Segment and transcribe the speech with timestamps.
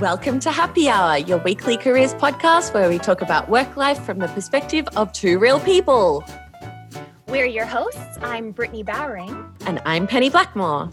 [0.00, 4.18] Welcome to Happy Hour, your weekly careers podcast where we talk about work life from
[4.18, 6.24] the perspective of two real people.
[7.28, 8.16] We're your hosts.
[8.22, 9.44] I'm Brittany Bowering.
[9.66, 10.88] And I'm Penny Blackmore.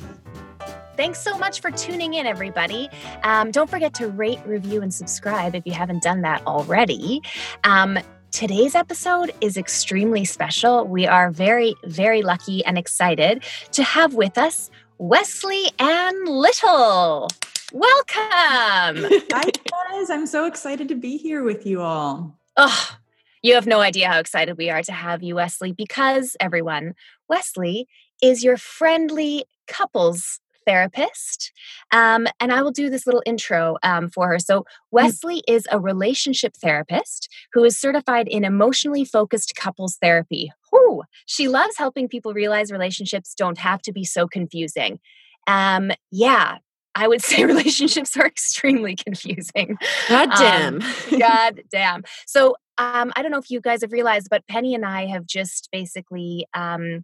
[0.97, 2.89] Thanks so much for tuning in, everybody.
[3.23, 7.21] Um, don't forget to rate, review, and subscribe if you haven't done that already.
[7.63, 7.97] Um,
[8.31, 10.85] Today's episode is extremely special.
[10.85, 17.29] We are very, very lucky and excited to have with us Wesley and Little.
[17.73, 19.11] Welcome.
[19.33, 19.51] Hi,
[19.89, 20.09] guys.
[20.09, 22.39] I'm so excited to be here with you all.
[22.55, 22.97] Oh,
[23.41, 26.95] you have no idea how excited we are to have you, Wesley, because everyone,
[27.27, 27.87] Wesley
[28.21, 31.51] is your friendly couples therapist.
[31.91, 34.39] Um, and I will do this little intro um, for her.
[34.39, 34.65] So, mm.
[34.91, 40.51] Wesley is a relationship therapist who is certified in emotionally focused couples therapy.
[40.69, 41.03] Whew.
[41.25, 44.99] She loves helping people realize relationships don't have to be so confusing.
[45.47, 46.57] Um, yeah,
[46.97, 49.77] I would say relationships are extremely confusing.
[50.09, 50.81] God damn.
[50.81, 52.03] Um, God damn.
[52.25, 55.27] So um, I don't know if you guys have realized, but Penny and I have
[55.27, 57.03] just basically, um,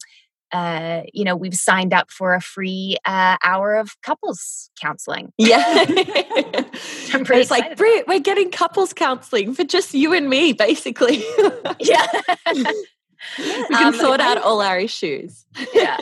[0.52, 5.32] uh, you know, we've signed up for a free uh, hour of couples counseling.
[5.38, 5.64] Yeah.
[7.14, 11.24] I'm pretty it's like, Brit, we're getting couples counseling for just you and me, basically.
[11.80, 12.06] yeah.
[13.38, 15.46] we can um, sort out all our issues.
[15.74, 15.98] Yeah.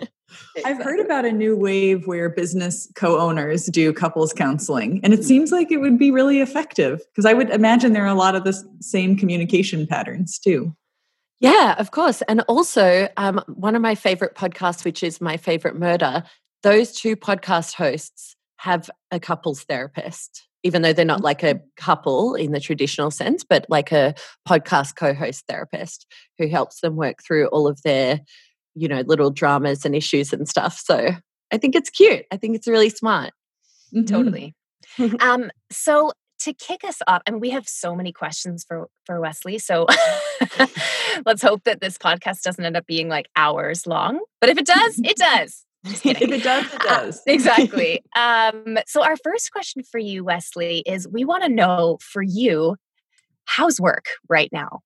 [0.55, 0.63] Exactly.
[0.65, 5.23] I've heard about a new wave where business co owners do couples counseling, and it
[5.23, 8.35] seems like it would be really effective because I would imagine there are a lot
[8.35, 10.75] of the same communication patterns too.
[11.39, 12.21] Yeah, of course.
[12.27, 16.23] And also, um, one of my favorite podcasts, which is My Favorite Murder,
[16.61, 22.35] those two podcast hosts have a couples therapist, even though they're not like a couple
[22.35, 24.13] in the traditional sense, but like a
[24.47, 26.05] podcast co host therapist
[26.37, 28.21] who helps them work through all of their
[28.75, 30.79] you know, little dramas and issues and stuff.
[30.83, 31.11] So
[31.51, 32.25] I think it's cute.
[32.31, 33.31] I think it's really smart.
[33.93, 34.05] Mm-hmm.
[34.05, 34.55] Totally.
[35.19, 39.59] um, so to kick us off, and we have so many questions for for Wesley.
[39.59, 39.85] So
[41.25, 44.19] let's hope that this podcast doesn't end up being like hours long.
[44.39, 45.65] But if it does, it does.
[45.83, 47.17] if it does, it uh, does.
[47.17, 48.03] Uh, exactly.
[48.15, 52.75] Um, so our first question for you, Wesley, is we want to know for you,
[53.45, 54.81] how's work right now?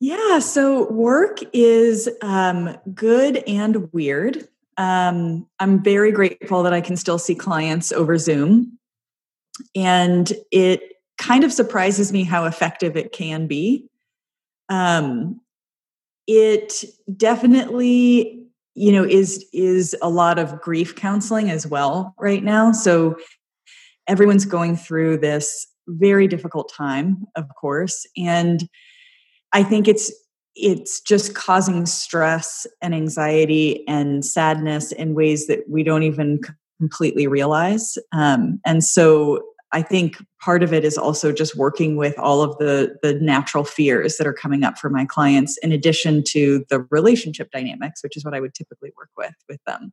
[0.00, 4.46] Yeah, so work is um, good and weird.
[4.76, 8.78] Um, I'm very grateful that I can still see clients over Zoom.
[9.74, 10.80] And it
[11.16, 13.88] kind of surprises me how effective it can be.
[14.68, 15.40] Um,
[16.28, 16.84] it
[17.16, 22.70] definitely, you know, is is a lot of grief counseling as well right now.
[22.70, 23.16] So
[24.06, 28.68] everyone's going through this very difficult time, of course, and
[29.52, 30.12] I think it's
[30.54, 36.40] it's just causing stress and anxiety and sadness in ways that we don't even
[36.80, 37.96] completely realize.
[38.12, 42.56] Um, and so I think part of it is also just working with all of
[42.58, 46.86] the the natural fears that are coming up for my clients, in addition to the
[46.90, 49.92] relationship dynamics, which is what I would typically work with with them.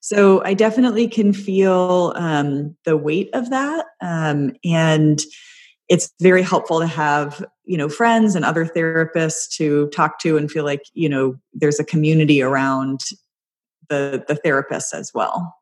[0.00, 5.22] So I definitely can feel um, the weight of that, um, and
[5.88, 10.50] it's very helpful to have you know friends and other therapists to talk to and
[10.50, 13.00] feel like you know there's a community around
[13.88, 15.54] the the therapists as well.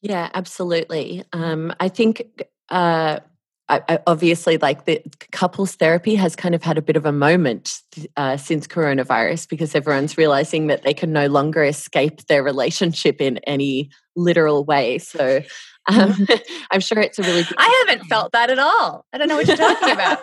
[0.00, 1.24] Yeah absolutely.
[1.32, 3.20] Um, i think uh,
[3.68, 5.02] I, I obviously like the
[5.32, 7.80] couples therapy has kind of had a bit of a moment
[8.16, 13.38] uh, since coronavirus because everyone's realizing that they can no longer escape their relationship in
[13.38, 15.42] any literal way so
[15.86, 16.34] um, mm-hmm.
[16.70, 17.44] I'm sure it's a really.
[17.56, 19.04] I haven't felt that at all.
[19.12, 20.18] I don't know what you're talking about.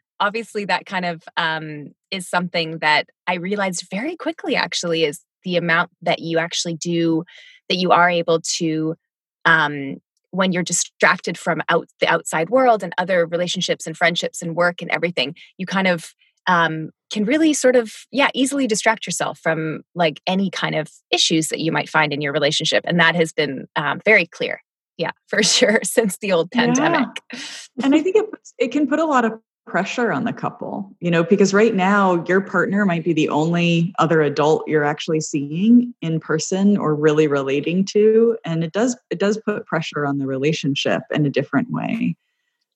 [0.20, 4.56] Obviously, that kind of um, is something that I realized very quickly.
[4.56, 7.24] Actually, is the amount that you actually do
[7.68, 8.96] that you are able to
[9.44, 9.98] um,
[10.30, 14.82] when you're distracted from out the outside world and other relationships and friendships and work
[14.82, 16.14] and everything you kind of
[16.46, 21.48] um, can really sort of yeah easily distract yourself from like any kind of issues
[21.48, 24.60] that you might find in your relationship and that has been um, very clear
[24.96, 27.40] yeah for sure since the old pandemic yeah.
[27.84, 28.26] and i think it,
[28.58, 29.32] it can put a lot of
[29.68, 33.92] pressure on the couple you know because right now your partner might be the only
[33.98, 39.18] other adult you're actually seeing in person or really relating to and it does it
[39.18, 42.16] does put pressure on the relationship in a different way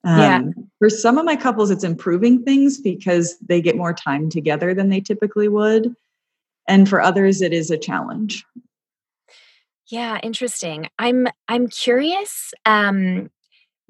[0.05, 0.43] um, yeah.
[0.79, 4.89] For some of my couples, it's improving things because they get more time together than
[4.89, 5.95] they typically would.
[6.69, 8.45] And for others, it is a challenge.
[9.89, 10.89] Yeah, interesting.
[10.99, 12.55] I'm I'm curious.
[12.65, 13.31] Um,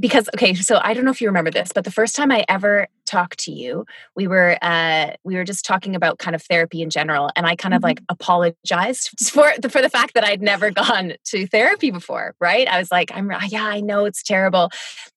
[0.01, 2.45] because okay so i don't know if you remember this but the first time i
[2.49, 3.85] ever talked to you
[4.17, 7.55] we were uh we were just talking about kind of therapy in general and i
[7.55, 8.13] kind of like mm-hmm.
[8.13, 12.79] apologized for the for the fact that i'd never gone to therapy before right i
[12.79, 14.71] was like i'm yeah i know it's terrible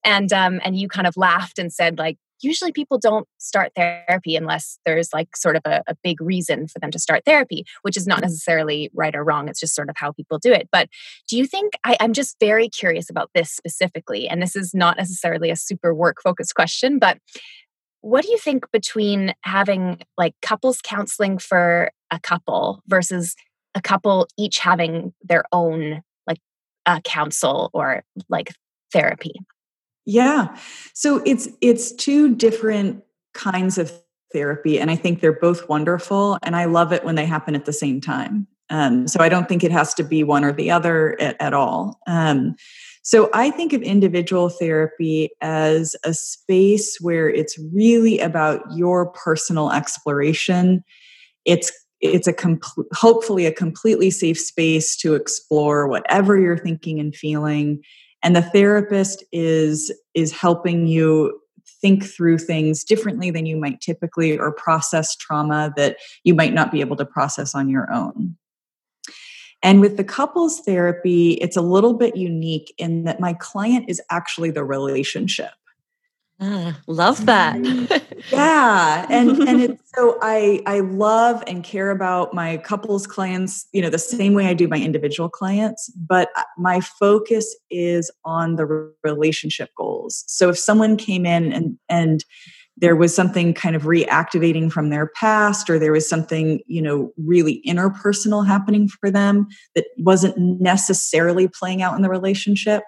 [0.04, 4.35] and um and you kind of laughed and said like usually people don't start therapy
[4.35, 7.97] unless there's like sort of a, a, big reason for them to start therapy, which
[7.97, 8.25] is not mm-hmm.
[8.25, 9.47] necessarily right or wrong.
[9.47, 10.69] It's just sort of how people do it.
[10.71, 10.89] But
[11.27, 14.27] do you think I, I'm just very curious about this specifically?
[14.27, 17.17] And this is not necessarily a super work focused question, but
[18.01, 23.35] what do you think between having like couples counseling for a couple versus
[23.73, 26.37] a couple each having their own like
[26.85, 28.53] uh, counsel or like
[28.93, 29.33] therapy?
[30.06, 30.56] Yeah.
[30.94, 33.04] So it's it's two different
[33.34, 33.92] kinds of
[34.34, 37.66] therapy and I think they're both wonderful and I love it when they happen at
[37.66, 38.48] the same time.
[38.69, 41.54] Um, so I don't think it has to be one or the other at, at
[41.54, 42.00] all.
[42.07, 42.56] Um,
[43.04, 49.72] so I think of individual therapy as a space where it's really about your personal
[49.72, 50.84] exploration.
[51.46, 51.72] It's
[52.02, 57.81] it's a complete, hopefully a completely safe space to explore whatever you're thinking and feeling
[58.23, 61.39] and the therapist is is helping you
[61.81, 66.71] think through things differently than you might typically or process trauma that you might not
[66.71, 68.38] be able to process on your own.
[69.63, 74.01] And with the couples therapy it's a little bit unique in that my client is
[74.09, 75.51] actually the relationship
[76.39, 77.57] Ah, love that.
[78.31, 83.81] yeah, and and it's so I I love and care about my couples clients, you
[83.81, 88.57] know, the same way I do my individual clients, but uh, my focus is on
[88.57, 90.25] the relationship goals.
[90.27, 92.25] So if someone came in and and
[92.77, 97.12] there was something kind of reactivating from their past or there was something you know
[97.18, 102.83] really interpersonal happening for them that wasn't necessarily playing out in the relationship.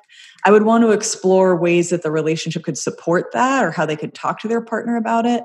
[0.46, 3.96] I would want to explore ways that the relationship could support that or how they
[3.96, 5.44] could talk to their partner about it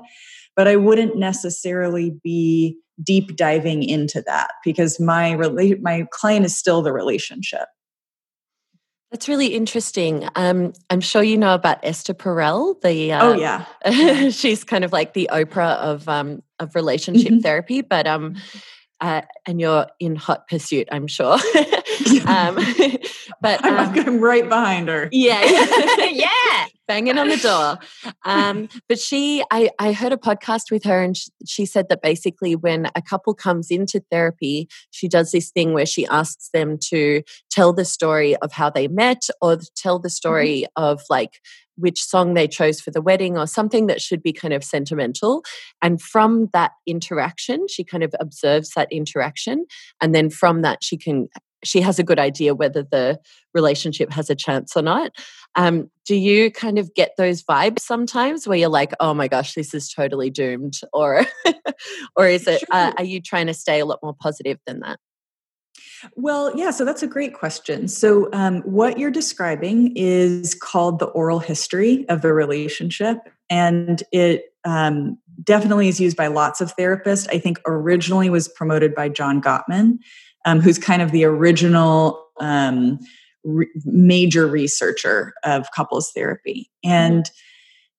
[0.55, 6.55] but i wouldn't necessarily be deep diving into that because my rela- my client is
[6.55, 7.67] still the relationship
[9.13, 10.27] that's really interesting.
[10.35, 12.81] Um, I'm sure you know about Esther Perel.
[12.81, 17.41] The uh, oh yeah, she's kind of like the Oprah of um, of relationship mm-hmm.
[17.41, 17.81] therapy.
[17.81, 18.37] But um,
[18.99, 21.33] uh, and you're in hot pursuit, I'm sure.
[22.25, 22.55] um,
[23.39, 25.09] but I'm, I'm, um, right behind her.
[25.11, 25.43] Yeah,
[26.09, 27.79] yeah, banging on the door.
[28.25, 32.01] Um, but she, I, I heard a podcast with her, and she, she said that
[32.01, 36.77] basically, when a couple comes into therapy, she does this thing where she asks them
[36.89, 40.11] to tell the story of how they met, or tell the mm-hmm.
[40.11, 40.83] story mm-hmm.
[40.83, 41.39] of like
[41.75, 45.43] which song they chose for the wedding or something that should be kind of sentimental.
[45.81, 49.65] And from that interaction, she kind of observes that interaction.
[49.99, 51.29] And then from that, she can
[51.63, 53.19] she has a good idea whether the
[53.53, 55.11] relationship has a chance or not.
[55.55, 59.53] Um, do you kind of get those vibes sometimes where you're like, oh my gosh,
[59.53, 61.25] this is totally doomed, or
[62.15, 62.63] or is it?
[62.71, 62.89] Uh, sure.
[62.89, 64.99] Uh, are you trying to stay a lot more positive than that?
[66.15, 67.87] Well, yeah, so that's a great question.
[67.87, 73.19] So, um, what you're describing is called the oral history of the relationship,
[73.49, 77.27] and it um, definitely is used by lots of therapists.
[77.29, 79.99] I think originally was promoted by John Gottman,
[80.45, 82.99] um, who's kind of the original um,
[83.43, 86.69] re- major researcher of couples therapy.
[86.83, 87.29] And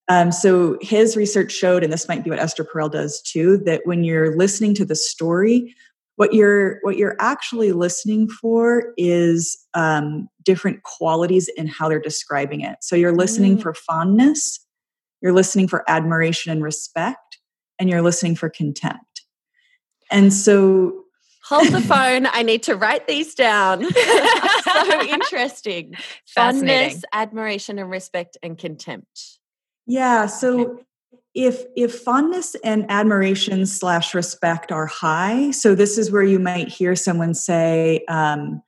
[0.08, 3.82] um, so his research showed, and this might be what Esther Perel does too, that
[3.84, 5.74] when you're listening to the story,
[6.16, 12.60] what you're what you're actually listening for is um, different qualities in how they're describing
[12.60, 12.76] it.
[12.82, 13.62] So you're listening mm.
[13.62, 14.60] for fondness,
[15.22, 17.38] you're listening for admiration and respect,
[17.78, 19.22] and you're listening for contempt.
[20.10, 21.03] And so
[21.44, 22.26] Hold the phone.
[22.26, 23.84] I need to write these down.
[24.62, 25.94] so interesting.
[26.26, 29.38] Fondness, admiration, and respect and contempt.
[29.86, 30.24] Yeah.
[30.26, 30.80] So
[31.34, 36.68] if if fondness and admiration slash respect are high, so this is where you might
[36.68, 38.62] hear someone say, um,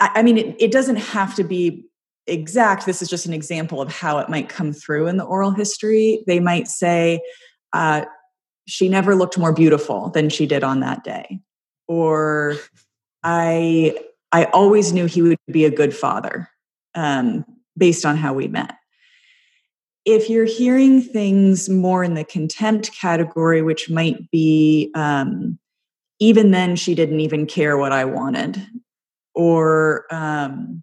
[0.00, 1.84] I, I mean, it, it doesn't have to be
[2.26, 2.86] exact.
[2.86, 6.24] This is just an example of how it might come through in the oral history.
[6.26, 7.20] They might say,
[7.72, 8.06] uh,
[8.66, 11.38] she never looked more beautiful than she did on that day
[11.88, 12.56] or
[13.22, 13.96] I
[14.32, 16.48] I always knew he would be a good father
[16.94, 17.44] um,
[17.76, 18.76] based on how we met.
[20.04, 25.58] If you're hearing things more in the contempt category, which might be um,
[26.18, 28.66] even then she didn't even care what I wanted,
[29.34, 30.82] or um,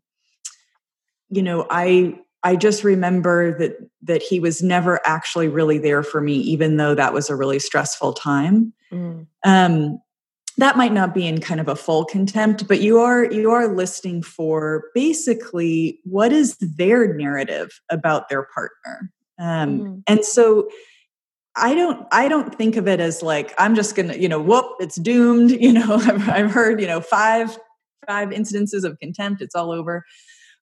[1.29, 6.21] you know I I just remember that that he was never actually really there for
[6.21, 8.73] me, even though that was a really stressful time.
[8.91, 9.27] Mm.
[9.45, 9.99] Um,
[10.61, 13.75] that might not be in kind of a full contempt but you are you are
[13.75, 20.03] listening for basically what is their narrative about their partner um, mm.
[20.07, 20.69] and so
[21.55, 24.65] i don't i don't think of it as like i'm just gonna you know whoop
[24.79, 27.57] it's doomed you know I've, I've heard you know five
[28.07, 30.05] five incidences of contempt it's all over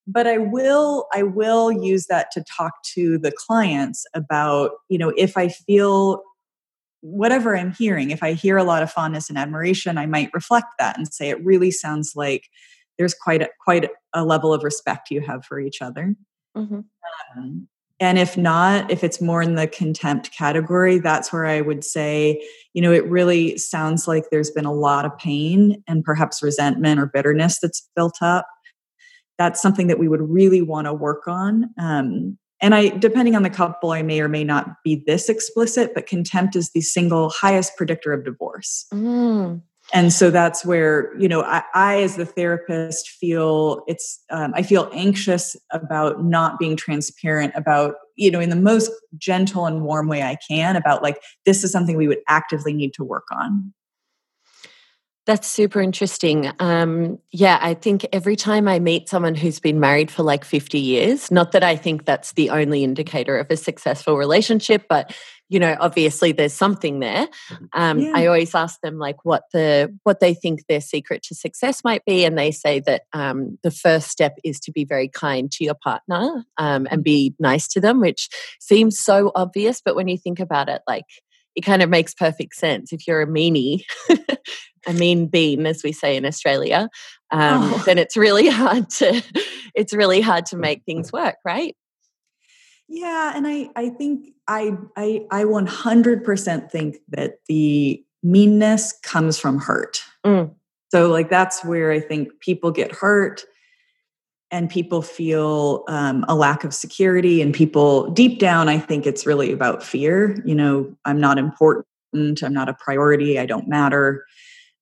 [0.08, 5.10] but i will i will use that to talk to the clients about you know
[5.18, 6.24] if i feel
[7.02, 10.68] whatever I'm hearing, if I hear a lot of fondness and admiration, I might reflect
[10.80, 12.50] that and say, it really sounds like
[12.98, 16.16] there's quite a, quite a level of respect you have for each other.
[16.58, 16.80] Mm-hmm.
[17.38, 17.68] Um,
[18.02, 22.42] and if not, if it's more in the contempt category, that's where I would say,
[22.74, 27.00] you know, it really sounds like there's been a lot of pain and perhaps resentment
[27.00, 28.48] or bitterness that's built up.
[29.38, 31.70] That's something that we would really want to work on.
[31.78, 35.92] Um, and i depending on the couple i may or may not be this explicit
[35.94, 39.62] but contempt is the single highest predictor of divorce mm.
[39.94, 44.64] and so that's where you know I, I as the therapist feel it's um, i
[44.64, 50.08] feel anxious about not being transparent about you know in the most gentle and warm
[50.08, 53.74] way i can about like this is something we would actively need to work on
[55.30, 56.52] that's super interesting.
[56.58, 60.80] Um, yeah, I think every time I meet someone who's been married for like 50
[60.80, 65.16] years, not that I think that's the only indicator of a successful relationship, but
[65.48, 67.28] you know, obviously there's something there.
[67.74, 68.14] Um, yeah.
[68.16, 72.04] I always ask them like what the what they think their secret to success might
[72.06, 75.64] be, and they say that um, the first step is to be very kind to
[75.64, 80.18] your partner um, and be nice to them, which seems so obvious, but when you
[80.18, 81.06] think about it, like
[81.60, 82.94] it kind of makes perfect sense.
[82.94, 83.84] If you're a meanie,
[84.88, 86.88] a mean bean, as we say in Australia,
[87.32, 87.84] um, oh.
[87.86, 89.22] then it's really hard to
[89.76, 91.76] it's really hard to make things work, right?
[92.88, 99.60] Yeah, and I I think I I I 100% think that the meanness comes from
[99.60, 100.02] hurt.
[100.26, 100.52] Mm.
[100.92, 103.44] So like that's where I think people get hurt
[104.52, 109.26] and people feel um, a lack of security and people deep down i think it's
[109.26, 114.26] really about fear you know i'm not important i'm not a priority i don't matter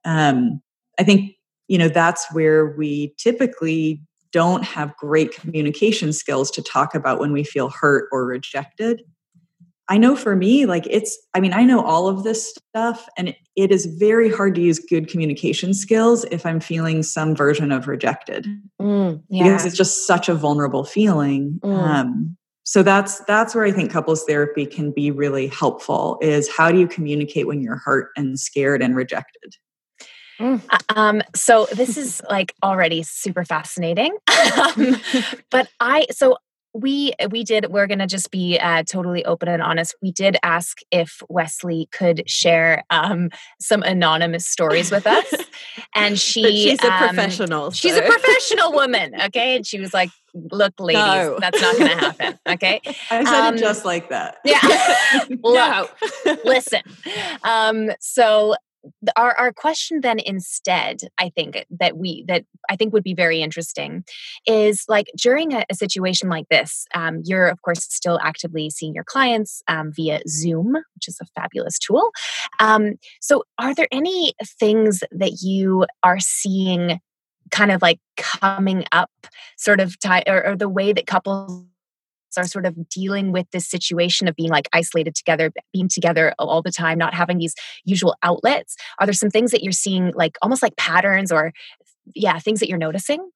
[0.08, 0.62] um,
[0.98, 1.36] I think
[1.68, 7.32] you know that's where we typically don't have great communication skills to talk about when
[7.32, 9.04] we feel hurt or rejected.
[9.90, 13.30] I know for me, like it's, I mean, I know all of this stuff, and
[13.30, 17.72] it, it is very hard to use good communication skills if I'm feeling some version
[17.72, 18.48] of rejected.
[18.82, 19.44] Mm, yeah.
[19.44, 21.60] Because it's just such a vulnerable feeling.
[21.64, 21.84] Mm.
[21.84, 26.70] Um, so that's that's where I think couples therapy can be really helpful is how
[26.70, 29.56] do you communicate when you're hurt and scared and rejected?
[30.38, 30.62] Mm.
[30.96, 34.18] Um, so this is like already super fascinating.
[34.58, 34.98] um,
[35.50, 36.38] but I so
[36.74, 39.96] we we did we're gonna just be uh, totally open and honest.
[40.02, 45.34] We did ask if wesley could share um, some anonymous stories with us
[45.96, 49.56] and she but she's a um, professional she's a professional woman okay?
[49.56, 50.10] And she was like
[50.52, 51.38] look ladies no.
[51.40, 52.82] that's not gonna happen okay?
[53.12, 54.38] I said um, it just like that.
[54.46, 54.60] yeah.
[55.42, 55.98] Look
[56.46, 56.82] listen.
[57.44, 58.56] Um, so
[59.16, 63.42] our, our question then instead i think that we that i think would be very
[63.42, 64.04] interesting
[64.46, 68.94] is like during a, a situation like this um, you're of course still actively seeing
[68.94, 72.12] your clients um, via zoom which is a fabulous tool.
[72.60, 77.00] Um, so are there any things that you are seeing
[77.52, 79.12] kind of like coming up
[79.58, 81.64] sort of tie or, or the way that couples
[82.36, 86.64] are sort of dealing with this situation of being like isolated together, being together all
[86.64, 87.54] the time, not having these
[87.86, 88.76] usual outlets?
[89.00, 91.54] Are there some things that you're seeing, like almost like patterns or,
[92.16, 93.30] yeah, things that you're noticing?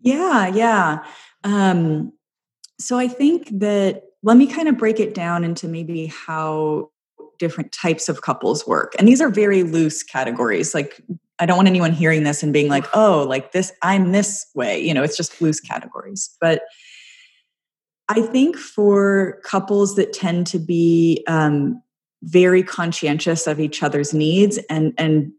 [0.00, 1.04] Yeah, yeah.
[1.44, 2.12] Um,
[2.78, 6.90] so I think that let me kind of break it down into maybe how
[7.38, 8.94] different types of couples work.
[8.98, 10.74] And these are very loose categories.
[10.74, 11.00] Like,
[11.38, 14.80] I don't want anyone hearing this and being like, oh, like this, I'm this way.
[14.80, 16.34] You know, it's just loose categories.
[16.40, 16.62] But
[18.08, 21.82] I think for couples that tend to be um,
[22.22, 25.32] very conscientious of each other's needs and and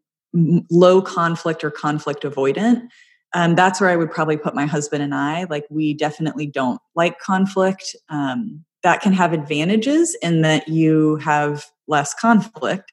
[0.70, 2.88] low conflict or conflict avoidant,
[3.34, 5.46] um, that's where I would probably put my husband and I.
[5.46, 7.96] Like we definitely don't like conflict.
[8.10, 12.92] Um, that can have advantages in that you have less conflict.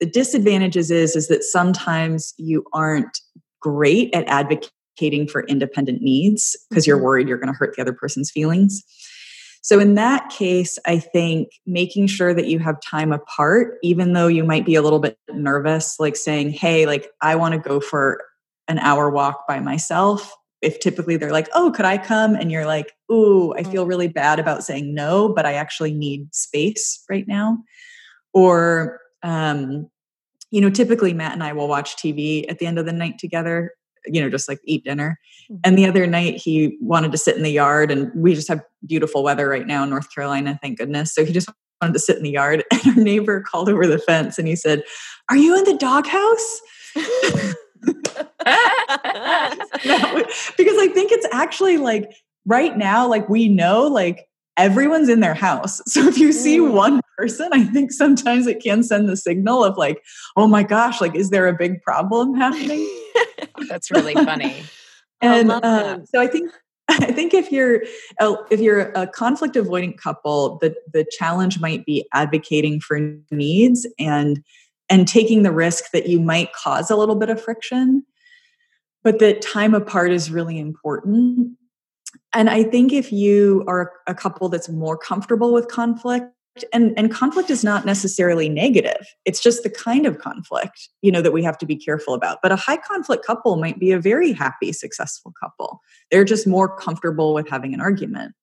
[0.00, 3.18] The disadvantages is is that sometimes you aren't
[3.60, 4.70] great at advocating
[5.26, 7.04] for independent needs because you're mm-hmm.
[7.04, 8.84] worried you're going to hurt the other person's feelings.
[9.62, 14.26] So, in that case, I think making sure that you have time apart, even though
[14.26, 17.80] you might be a little bit nervous, like saying, Hey, like, I want to go
[17.80, 18.22] for
[18.68, 20.34] an hour walk by myself.
[20.62, 22.34] If typically they're like, Oh, could I come?
[22.34, 26.34] And you're like, Ooh, I feel really bad about saying no, but I actually need
[26.34, 27.58] space right now.
[28.32, 29.90] Or, um,
[30.50, 33.18] you know, typically Matt and I will watch TV at the end of the night
[33.18, 33.72] together,
[34.06, 35.18] you know, just like eat dinner.
[35.50, 35.60] Mm-hmm.
[35.64, 38.62] And the other night he wanted to sit in the yard and we just have
[38.86, 41.14] beautiful weather right now in North Carolina, thank goodness.
[41.14, 41.48] So he just
[41.80, 44.56] wanted to sit in the yard and our neighbor called over the fence and he
[44.56, 44.82] said,
[45.28, 46.60] Are you in the doghouse?
[47.82, 47.96] because
[50.78, 52.10] I think it's actually like
[52.46, 54.28] right now, like we know, like
[54.64, 55.80] everyone's in their house.
[55.90, 56.72] So if you see mm.
[56.72, 60.02] one person, I think sometimes it can send the signal of like,
[60.36, 62.88] oh my gosh, like, is there a big problem happening?
[63.68, 64.62] That's really funny.
[65.20, 66.52] and um, so I think
[66.88, 67.82] I think if you're
[68.20, 73.00] a, if you're a conflict avoidant couple, the the challenge might be advocating for
[73.30, 74.42] needs and
[74.88, 78.04] and taking the risk that you might cause a little bit of friction,
[79.02, 81.56] but that time apart is really important
[82.34, 86.26] and I think if you are a couple that's more comfortable with conflict,
[86.72, 89.06] and, and conflict is not necessarily negative.
[89.24, 92.38] It's just the kind of conflict, you know, that we have to be careful about.
[92.42, 95.80] But a high conflict couple might be a very happy, successful couple.
[96.10, 98.34] They're just more comfortable with having an argument.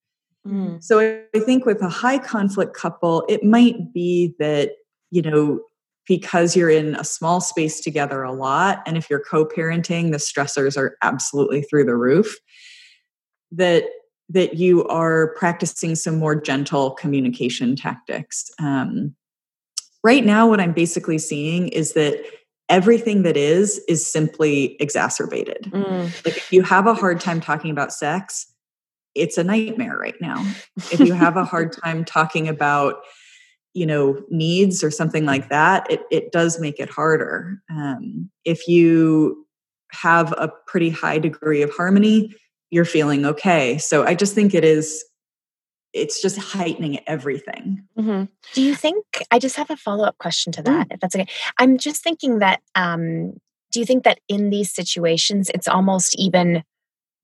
[0.47, 0.81] Mm.
[0.81, 0.99] So
[1.35, 4.71] I think with a high conflict couple, it might be that,
[5.11, 5.59] you know,
[6.07, 10.17] because you're in a small space together a lot, and if you're co parenting, the
[10.17, 12.37] stressors are absolutely through the roof
[13.51, 13.83] that
[14.29, 18.51] that you are practicing some more gentle communication tactics.
[18.59, 19.15] Um,
[20.03, 22.21] right now, what I'm basically seeing is that
[22.69, 25.69] everything that is is simply exacerbated.
[25.71, 26.25] Mm.
[26.25, 28.51] Like if you have a hard time talking about sex,
[29.15, 30.45] it's a nightmare right now.
[30.91, 33.01] if you have a hard time talking about
[33.73, 38.67] you know needs or something like that it, it does make it harder um, if
[38.67, 39.45] you
[39.91, 42.33] have a pretty high degree of harmony
[42.69, 43.77] you're feeling okay.
[43.77, 45.03] So I just think it is
[45.93, 47.83] it's just heightening everything.
[47.97, 48.25] Mm-hmm.
[48.53, 49.03] Do you think?
[49.31, 50.93] I just have a follow up question to that, mm.
[50.93, 51.27] if that's okay.
[51.57, 52.61] I'm just thinking that.
[52.75, 53.33] Um,
[53.71, 56.63] do you think that in these situations, it's almost even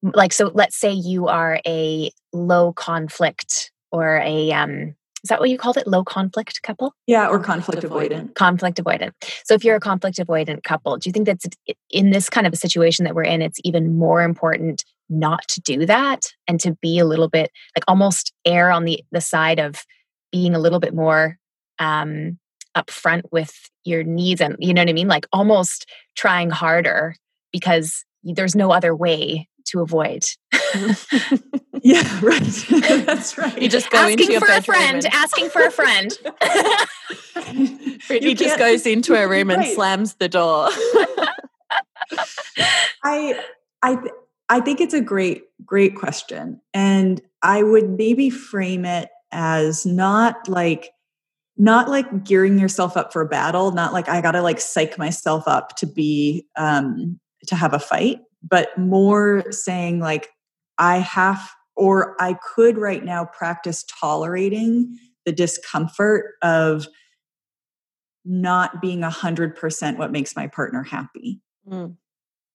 [0.02, 0.52] like so?
[0.54, 5.78] Let's say you are a low conflict or a um, is that what you called
[5.78, 5.88] it?
[5.88, 6.94] Low conflict couple?
[7.08, 8.30] Yeah, or conflict, conflict avoidant.
[8.32, 8.36] avoidant.
[8.36, 9.12] Conflict avoidant.
[9.46, 11.46] So if you're a conflict avoidant couple, do you think that's
[11.90, 15.62] in this kind of a situation that we're in, it's even more important not to
[15.62, 19.60] do that and to be a little bit like almost err on the the side
[19.60, 19.86] of
[20.32, 21.38] being a little bit more
[21.80, 22.38] um
[22.76, 25.08] upfront with your needs and you know what I mean?
[25.08, 27.15] Like almost trying harder
[27.52, 30.23] because there's no other way to avoid.
[31.84, 32.41] yeah, right.
[33.06, 33.62] That's right.
[33.62, 35.13] You just go asking into your for a friend, and...
[35.13, 36.12] asking for a friend.
[38.08, 39.76] He just goes into a room and right.
[39.76, 40.69] slams the door.
[43.04, 43.39] I
[43.82, 43.97] I
[44.54, 50.48] I think it's a great great question and I would maybe frame it as not
[50.48, 50.92] like
[51.58, 55.00] not like gearing yourself up for a battle, not like I got to like psych
[55.00, 60.30] myself up to be um to have a fight, but more saying like
[60.78, 61.42] I have
[61.76, 66.88] or I could right now practice tolerating the discomfort of
[68.24, 71.42] not being a hundred percent what makes my partner happy.
[71.68, 71.96] Mm.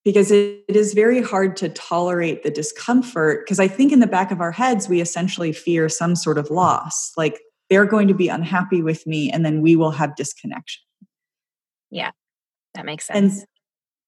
[0.09, 3.45] Because it, it is very hard to tolerate the discomfort.
[3.45, 6.49] Because I think in the back of our heads, we essentially fear some sort of
[6.51, 7.13] loss.
[7.19, 10.83] Like they're going to be unhappy with me, and then we will have disconnection.
[11.91, 12.13] Yeah,
[12.75, 13.41] that makes sense.
[13.41, 13.47] And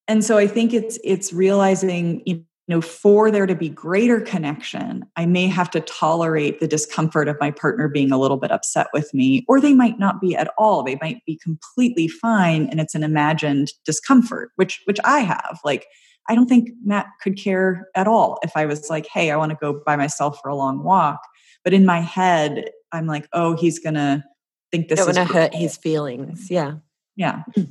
[0.09, 5.05] and so i think it's it's realizing you know for there to be greater connection
[5.17, 8.87] i may have to tolerate the discomfort of my partner being a little bit upset
[8.93, 10.83] with me or they might not be at all.
[10.83, 15.59] They might be completely fine and it's an imagined discomfort which which i have.
[15.65, 15.87] Like
[16.29, 19.51] i don't think matt could care at all if i was like hey i want
[19.51, 21.21] to go by myself for a long walk.
[21.65, 24.25] But in my head i'm like oh he's gonna
[24.71, 26.51] think this don't is want to hurt his feelings.
[26.51, 26.75] Yeah.
[27.17, 27.43] Yeah.
[27.55, 27.65] Hmm.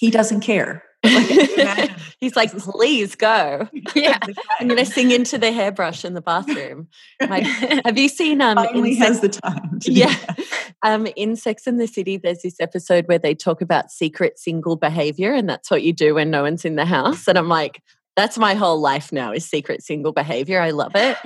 [0.00, 3.68] He doesn't care like, He's like, please go.
[3.94, 4.18] Yeah.
[4.60, 6.86] I'm going to sing into the hairbrush in the bathroom.
[7.20, 7.44] Like,
[7.84, 10.14] have you seen um only has the time yeah.
[10.84, 14.76] Um in Sex and the City, there's this episode where they talk about secret single
[14.76, 17.26] behavior, and that's what you do when no one's in the house.
[17.28, 17.82] And I'm like,
[18.16, 20.60] that's my whole life now is secret single behavior.
[20.60, 21.16] I love it.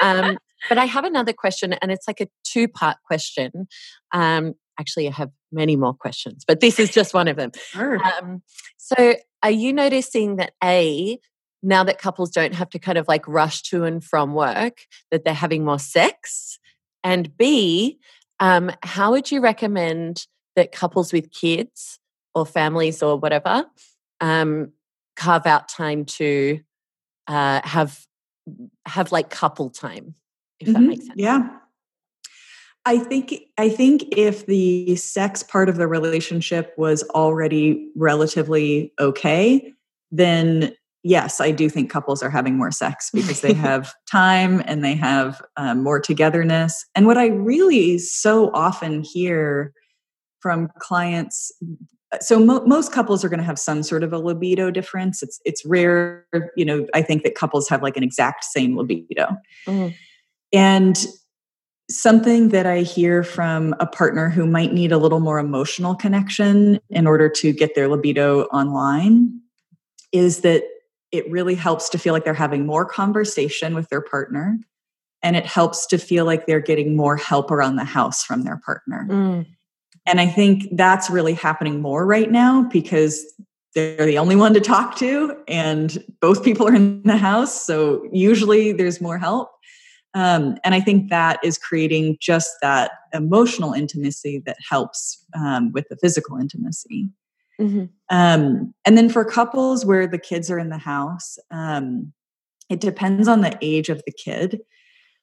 [0.00, 3.68] Um, but I have another question, and it's like a two part question.
[4.12, 7.52] Um, actually, I have many more questions, but this is just one of them.
[7.70, 7.98] Sure.
[8.04, 8.42] Um,
[8.76, 11.18] so, are you noticing that A,
[11.62, 15.24] now that couples don't have to kind of like rush to and from work, that
[15.24, 16.58] they're having more sex?
[17.04, 17.98] And B,
[18.40, 21.98] um, how would you recommend that couples with kids
[22.34, 23.64] or families or whatever
[24.20, 24.72] um,
[25.16, 26.60] carve out time to
[27.26, 28.04] uh, have
[28.86, 30.14] have like couple time,
[30.60, 30.74] if mm-hmm.
[30.74, 31.16] that makes sense?
[31.16, 31.48] Yeah.
[32.86, 39.72] I think I think if the sex part of the relationship was already relatively okay,
[40.12, 40.72] then
[41.02, 44.94] yes, I do think couples are having more sex because they have time and they
[44.94, 46.86] have um, more togetherness.
[46.94, 49.72] And what I really so often hear
[50.40, 51.50] from clients
[52.20, 55.40] so mo- most couples are going to have some sort of a libido difference it's
[55.44, 59.92] it's rare you know i think that couples have like an exact same libido mm.
[60.52, 61.06] and
[61.88, 66.80] something that i hear from a partner who might need a little more emotional connection
[66.90, 69.40] in order to get their libido online
[70.12, 70.64] is that
[71.12, 74.58] it really helps to feel like they're having more conversation with their partner
[75.22, 78.60] and it helps to feel like they're getting more help around the house from their
[78.64, 79.06] partner.
[79.10, 79.46] Mm.
[80.06, 83.24] And I think that's really happening more right now because
[83.74, 87.66] they're the only one to talk to and both people are in the house.
[87.66, 89.50] So usually there's more help.
[90.16, 95.86] Um, and I think that is creating just that emotional intimacy that helps um, with
[95.90, 97.10] the physical intimacy.
[97.60, 97.84] Mm-hmm.
[98.08, 102.14] Um, and then for couples where the kids are in the house, um,
[102.70, 104.60] it depends on the age of the kid.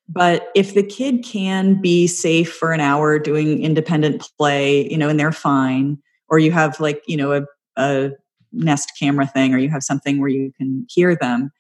[0.08, 5.10] But if the kid can be safe for an hour doing independent play, you know,
[5.10, 5.98] and they're fine,
[6.30, 7.46] or you have like, you know, a,
[7.78, 8.12] a
[8.52, 11.52] nest camera thing, or you have something where you can hear them,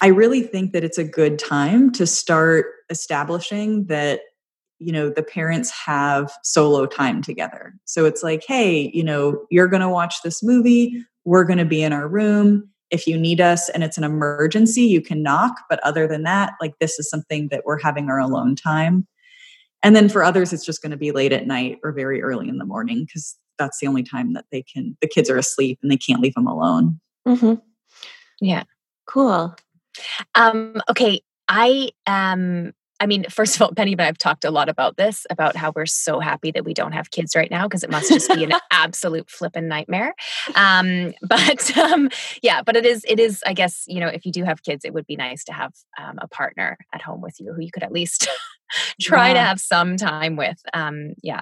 [0.00, 4.20] I really think that it's a good time to start establishing that
[4.78, 7.74] you know the parents have solo time together.
[7.84, 11.64] So it's like hey you know you're going to watch this movie we're going to
[11.64, 12.70] be in our room.
[12.90, 16.54] If you need us and it's an emergency you can knock but other than that
[16.60, 19.06] like this is something that we're having our alone time.
[19.82, 22.48] And then for others it's just going to be late at night or very early
[22.48, 25.80] in the morning because that's the only time that they can the kids are asleep
[25.82, 27.00] and they can't leave them alone.
[27.26, 27.54] Mm-hmm.
[28.40, 28.62] yeah.
[29.06, 29.56] Cool
[30.34, 34.50] um okay i um I mean, first of all, Penny and I have talked a
[34.50, 37.66] lot about this, about how we're so happy that we don't have kids right now
[37.66, 40.14] because it must just be an absolute flippin' nightmare.
[40.54, 42.10] Um, but um,
[42.42, 44.84] yeah, but it is, it is, I guess, you know, if you do have kids,
[44.84, 47.70] it would be nice to have um, a partner at home with you who you
[47.70, 48.28] could at least
[49.00, 49.34] try yeah.
[49.34, 50.58] to have some time with.
[50.74, 51.40] Um, yeah.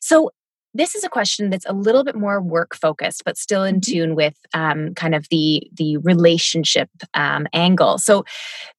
[0.00, 0.30] So
[0.74, 3.92] this is a question that's a little bit more work focused but still in mm-hmm.
[3.92, 8.24] tune with um, kind of the the relationship um, angle so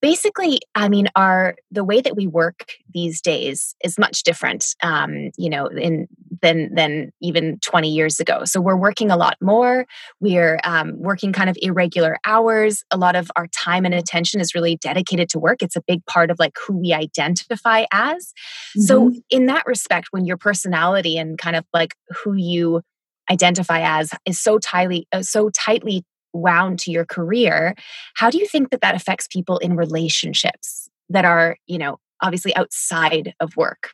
[0.02, 5.32] basically i mean our the way that we work these days is much different um,
[5.38, 6.08] you know in
[6.42, 8.46] than than even 20 years ago.
[8.46, 9.86] So we're working a lot more.
[10.20, 12.84] We're um, working kind of irregular hours.
[12.92, 15.62] A lot of our time and attention is really dedicated to work.
[15.62, 18.34] It's a big part of like who we identify as.
[18.78, 18.82] Mm-hmm.
[18.82, 22.82] so in that respect when your personality and kind of like who you
[23.30, 27.76] identify as is so tightly uh, so tightly wound to your career
[28.16, 32.56] how do you think that that affects people in relationships that are you know obviously
[32.56, 33.92] outside of work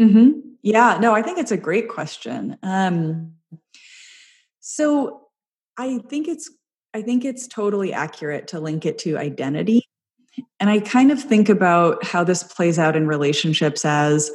[0.00, 0.30] mm-hmm.
[0.62, 3.32] yeah no i think it's a great question um,
[4.60, 5.22] so
[5.78, 6.50] i think it's
[6.94, 9.84] i think it's totally accurate to link it to identity
[10.60, 14.30] and i kind of think about how this plays out in relationships as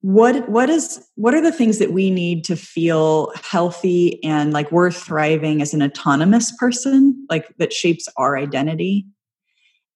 [0.00, 4.70] what what is what are the things that we need to feel healthy and like
[4.70, 9.04] we're thriving as an autonomous person like that shapes our identity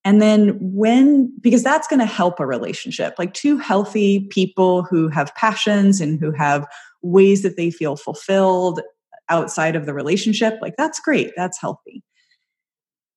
[0.05, 5.09] and then when because that's going to help a relationship like two healthy people who
[5.09, 6.67] have passions and who have
[7.03, 8.81] ways that they feel fulfilled
[9.29, 12.03] outside of the relationship like that's great that's healthy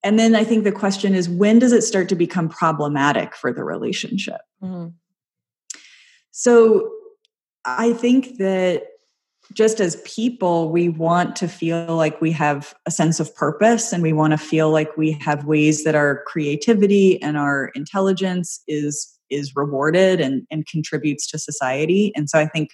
[0.03, 3.51] and then i think the question is when does it start to become problematic for
[3.51, 4.87] the relationship mm-hmm.
[6.37, 6.91] So
[7.63, 8.87] I think that
[9.53, 14.01] just as people, we want to feel like we have a sense of purpose and
[14.01, 19.11] we want to feel like we have ways that our creativity and our intelligence is
[19.31, 22.11] is rewarded and, and contributes to society.
[22.15, 22.69] And so I think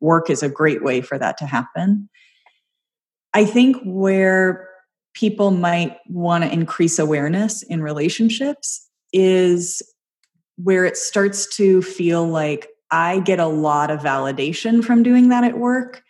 [0.00, 2.08] work is a great way for that to happen.
[3.34, 4.68] I think where
[5.14, 9.82] people might want to increase awareness in relationships is
[10.56, 15.44] where it starts to feel like I get a lot of validation from doing that
[15.44, 16.02] at work.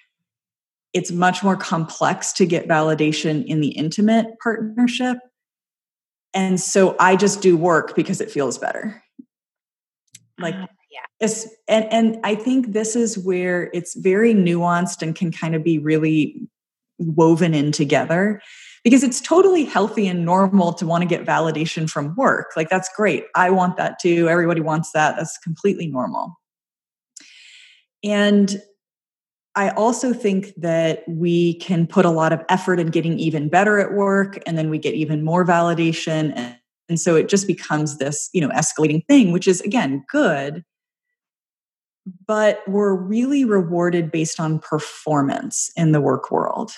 [0.97, 5.19] It's much more complex to get validation in the intimate partnership.
[6.33, 9.03] And so I just do work because it feels better.
[10.39, 11.29] Like, uh, yeah.
[11.69, 15.79] and, and I think this is where it's very nuanced and can kind of be
[15.79, 16.49] really
[16.99, 18.41] woven in together
[18.83, 22.53] because it's totally healthy and normal to want to get validation from work.
[22.57, 23.25] Like, that's great.
[23.35, 24.31] I want that too.
[24.31, 25.17] Everybody wants that.
[25.17, 26.39] That's completely normal.
[28.03, 28.63] And
[29.57, 33.79] I also think that we can put a lot of effort in getting even better
[33.79, 36.33] at work, and then we get even more validation.
[36.37, 36.57] And,
[36.91, 40.63] and so it just becomes this, you know, escalating thing, which is again good.
[42.27, 46.73] but we're really rewarded based on performance in the work world.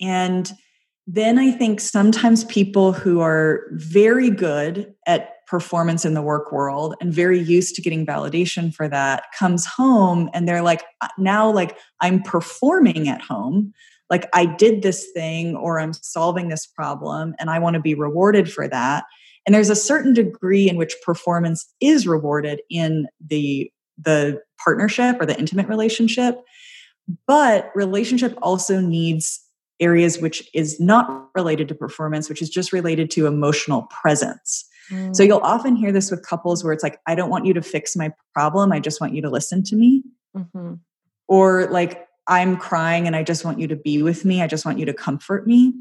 [0.00, 0.50] And
[1.06, 6.94] then I think sometimes people who are very good at performance in the work world
[7.00, 11.50] and very used to getting validation for that comes home and they're like uh, now
[11.50, 13.72] like I'm performing at home.
[14.10, 17.94] Like I did this thing or I'm solving this problem and I want to be
[17.94, 19.04] rewarded for that.
[19.46, 25.26] And there's a certain degree in which performance is rewarded in the the partnership or
[25.26, 26.40] the intimate relationship
[27.26, 29.40] but relationship also needs
[29.80, 35.14] areas which is not related to performance which is just related to emotional presence mm.
[35.14, 37.62] so you'll often hear this with couples where it's like i don't want you to
[37.62, 40.02] fix my problem i just want you to listen to me
[40.36, 40.74] mm-hmm.
[41.28, 44.64] or like i'm crying and i just want you to be with me i just
[44.64, 45.72] want you to comfort me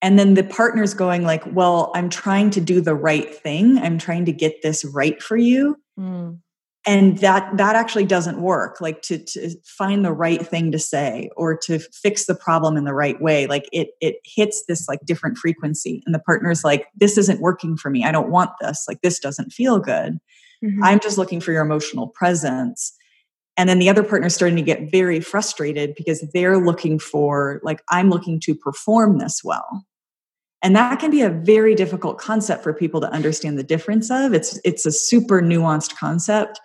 [0.00, 3.98] and then the partner's going like well i'm trying to do the right thing i'm
[3.98, 6.38] trying to get this right for you mm
[6.84, 11.30] and that that actually doesn't work like to, to find the right thing to say
[11.36, 15.00] or to fix the problem in the right way like it it hits this like
[15.04, 18.04] different frequency and the partner's like this isn't working for me.
[18.04, 18.84] I don't want this.
[18.88, 20.18] Like this doesn't feel good.
[20.64, 20.84] Mm-hmm.
[20.84, 22.92] i'm just looking for your emotional presence.
[23.56, 27.82] And then the other partner's starting to get very frustrated because they're looking for like
[27.90, 29.84] i'm looking to perform this well
[30.62, 34.32] and that can be a very difficult concept for people to understand the difference of.
[34.32, 36.60] It's it's a super nuanced concept.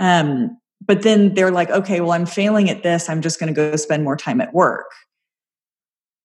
[0.00, 3.08] Um, but then they're like okay well i'm failing at this.
[3.08, 4.90] I'm just going to go spend more time at work.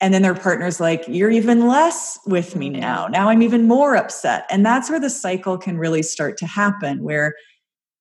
[0.02, 2.80] And then their partner's like you're even less with me mm.
[2.80, 3.08] now.
[3.08, 4.46] Now i'm even more upset.
[4.50, 7.36] And that's where the cycle can really start to happen where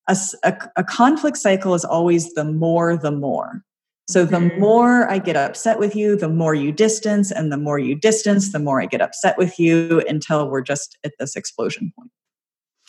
[0.09, 3.63] a, a, a conflict cycle is always the more the more
[4.07, 7.79] so the more I get upset with you, the more you distance, and the more
[7.79, 11.93] you distance, the more I get upset with you until we're just at this explosion
[11.97, 12.11] point.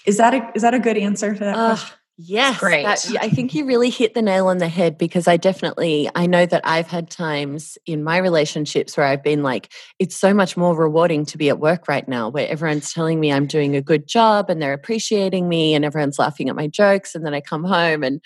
[0.07, 1.99] Is that a is that a good answer to that uh, question?
[2.17, 2.85] Yes, great.
[2.85, 6.27] That, I think you really hit the nail on the head because I definitely I
[6.27, 10.57] know that I've had times in my relationships where I've been like, it's so much
[10.57, 13.83] more rewarding to be at work right now, where everyone's telling me I'm doing a
[13.83, 17.41] good job and they're appreciating me and everyone's laughing at my jokes, and then I
[17.41, 18.21] come home and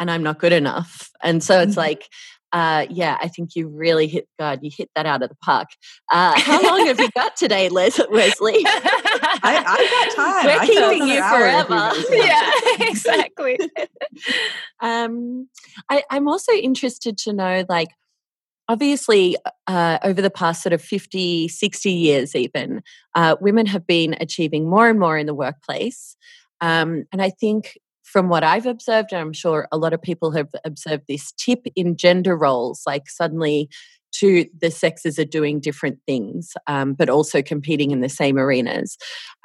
[0.00, 1.10] and I'm not good enough.
[1.22, 1.80] And so it's mm-hmm.
[1.80, 2.08] like,
[2.52, 4.58] uh, yeah, I think you really hit God.
[4.62, 5.68] You hit that out of the park.
[6.10, 8.62] Uh, how long have you got today, Les- Wesley?
[8.64, 10.46] I, have got time.
[10.46, 11.92] We're I keeping you forever.
[12.80, 13.58] yeah, exactly.
[14.80, 15.48] um,
[15.88, 17.90] I, I'm also interested to know, like,
[18.68, 19.36] obviously
[19.66, 22.84] uh, over the past sort of 50 60 years even
[23.16, 26.16] uh, women have been achieving more and more in the workplace
[26.60, 27.76] um, and i think
[28.12, 31.66] from what I've observed, and I'm sure a lot of people have observed this tip
[31.76, 33.68] in gender roles, like suddenly
[34.12, 38.96] two the sexes are doing different things, um, but also competing in the same arenas.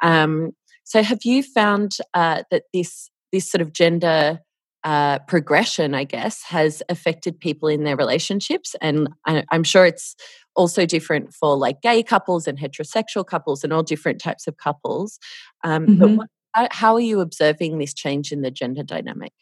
[0.02, 0.52] Um,
[0.84, 4.40] so, have you found uh, that this this sort of gender
[4.84, 8.76] uh, progression, I guess, has affected people in their relationships?
[8.82, 10.16] And I, I'm sure it's
[10.56, 15.20] also different for like gay couples and heterosexual couples and all different types of couples.
[15.64, 16.00] Um, mm-hmm.
[16.00, 16.28] But what
[16.72, 19.34] how are you observing this change in the gender dynamic?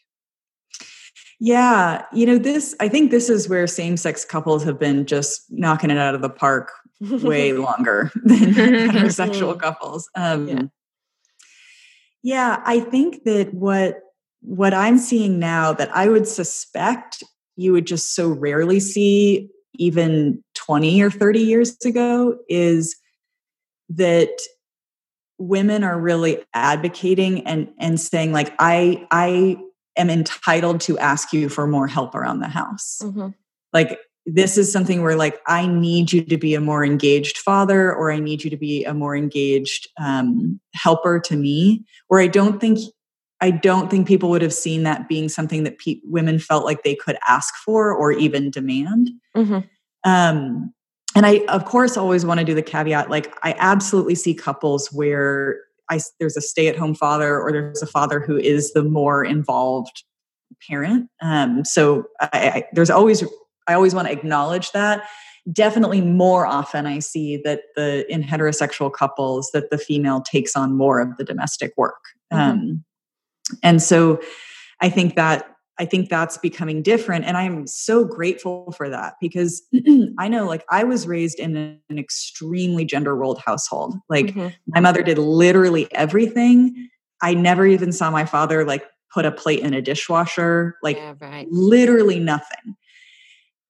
[1.40, 5.44] Yeah, you know, this, I think this is where same sex couples have been just
[5.50, 10.08] knocking it out of the park way longer than heterosexual couples.
[10.14, 10.62] Um, yeah.
[12.22, 14.00] yeah, I think that what
[14.40, 17.22] what I'm seeing now that I would suspect
[17.56, 22.96] you would just so rarely see even 20 or 30 years ago is
[23.88, 24.30] that
[25.38, 29.56] women are really advocating and and saying like i i
[29.96, 33.28] am entitled to ask you for more help around the house mm-hmm.
[33.72, 37.92] like this is something where like i need you to be a more engaged father
[37.92, 42.26] or i need you to be a more engaged um, helper to me where i
[42.26, 42.78] don't think
[43.40, 46.82] i don't think people would have seen that being something that pe- women felt like
[46.82, 49.58] they could ask for or even demand mm-hmm.
[50.08, 50.73] um,
[51.14, 54.88] and I, of course, always want to do the caveat like, I absolutely see couples
[54.92, 55.58] where
[55.90, 59.24] I, there's a stay at home father or there's a father who is the more
[59.24, 60.02] involved
[60.68, 61.10] parent.
[61.20, 63.22] Um, so I, I, there's always,
[63.66, 65.02] I always want to acknowledge that.
[65.52, 70.74] Definitely more often, I see that the in heterosexual couples that the female takes on
[70.74, 72.00] more of the domestic work.
[72.32, 72.40] Mm-hmm.
[72.40, 72.84] Um,
[73.62, 74.20] and so
[74.80, 77.24] I think that I think that's becoming different.
[77.24, 79.62] And I'm so grateful for that because
[80.18, 83.96] I know, like, I was raised in an extremely gender rolled household.
[84.08, 84.48] Like, mm-hmm.
[84.68, 86.88] my mother did literally everything.
[87.22, 91.14] I never even saw my father, like, put a plate in a dishwasher, like, yeah,
[91.20, 91.48] right.
[91.50, 92.76] literally nothing.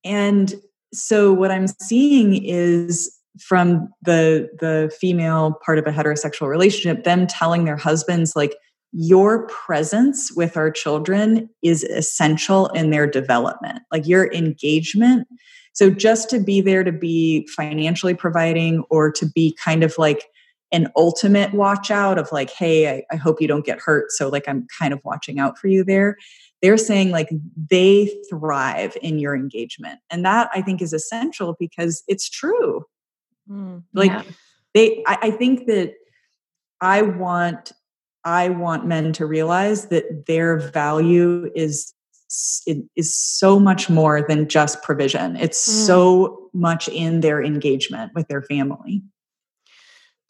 [0.05, 0.55] And
[0.93, 7.27] so, what I'm seeing is from the the female part of a heterosexual relationship them
[7.27, 8.55] telling their husbands like
[8.97, 15.27] your presence with our children is essential in their development, like your engagement.
[15.73, 20.27] So, just to be there to be financially providing or to be kind of like
[20.71, 24.13] an ultimate watch out of like, hey, I, I hope you don't get hurt.
[24.13, 26.17] So, like, I'm kind of watching out for you there.
[26.63, 27.31] They're saying like
[27.69, 29.99] they thrive in your engagement.
[30.09, 32.85] And that I think is essential because it's true.
[33.51, 34.23] Mm, like, yeah.
[34.73, 35.95] they, I, I think that
[36.81, 37.73] I want
[38.25, 41.93] I want men to realize that their value is
[42.67, 45.37] it is so much more than just provision.
[45.37, 45.87] It's mm.
[45.87, 49.03] so much in their engagement with their family.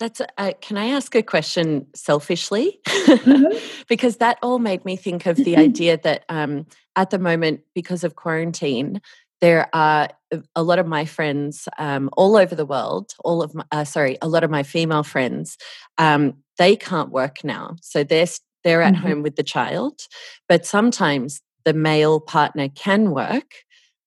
[0.00, 2.80] That's uh, can I ask a question selfishly?
[2.86, 3.56] Mm-hmm.
[3.88, 8.02] because that all made me think of the idea that um, at the moment, because
[8.02, 9.00] of quarantine,
[9.40, 10.08] there are
[10.54, 13.12] a lot of my friends um, all over the world.
[13.24, 15.56] All of my, uh, sorry, a lot of my female friends
[15.98, 17.76] um, they can't work now.
[17.82, 18.26] So they're
[18.62, 19.06] they're at mm-hmm.
[19.06, 20.02] home with the child,
[20.48, 23.52] but sometimes the male partner can work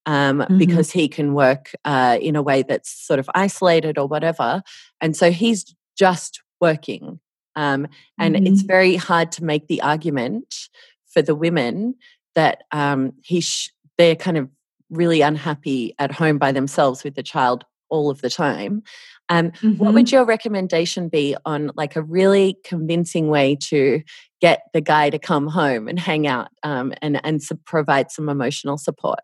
[0.05, 0.57] um, mm-hmm.
[0.57, 4.63] because he can work uh, in a way that's sort of isolated or whatever,
[5.01, 7.19] and so he's just working.
[7.55, 7.87] Um,
[8.19, 8.47] and mm-hmm.
[8.47, 10.69] it's very hard to make the argument
[11.07, 11.95] for the women
[12.35, 14.47] that um, he sh- they're kind of
[14.89, 18.83] really unhappy at home by themselves with the child all of the time.
[19.29, 19.77] Um, mm-hmm.
[19.77, 24.01] What would your recommendation be on like a really convincing way to
[24.39, 28.77] get the guy to come home and hang out um, and and provide some emotional
[28.77, 29.19] support?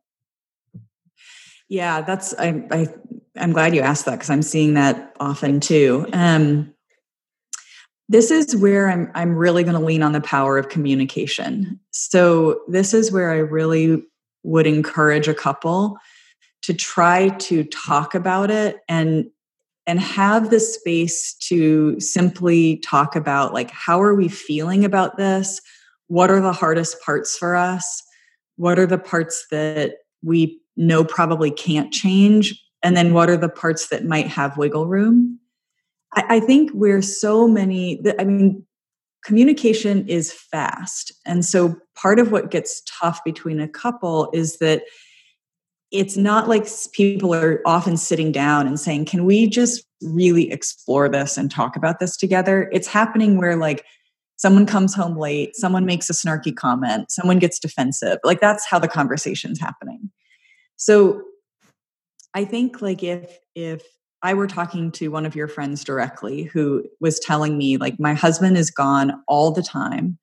[1.70, 2.88] Yeah, that's I, I
[3.38, 6.08] I'm glad you asked that because I'm seeing that often too.
[6.14, 6.74] Um,
[8.10, 11.80] this is where I'm I'm really going to lean on the power of communication.
[11.92, 14.04] So this is where I really
[14.44, 15.98] would encourage a couple
[16.64, 19.26] to try to talk about it and
[19.86, 25.60] and have the space to simply talk about like how are we feeling about this?
[26.08, 28.02] What are the hardest parts for us?
[28.56, 32.58] What are the parts that we know probably can't change?
[32.82, 35.40] And then what are the parts that might have wiggle room?
[36.14, 38.66] I, I think we're so many i mean
[39.24, 41.12] communication is fast.
[41.26, 44.84] And so part of what gets tough between a couple is that
[45.92, 51.08] it's not like people are often sitting down and saying, Can we just really explore
[51.08, 52.70] this and talk about this together?
[52.74, 53.86] It's happening where, like,
[54.38, 58.18] someone comes home late, someone makes a snarky comment, someone gets defensive.
[58.24, 60.12] Like, that's how the conversation's happening.
[60.78, 61.22] So,
[62.34, 63.84] I think, like, if, if,
[64.24, 68.14] I were talking to one of your friends directly who was telling me, like, my
[68.14, 70.18] husband is gone all the time.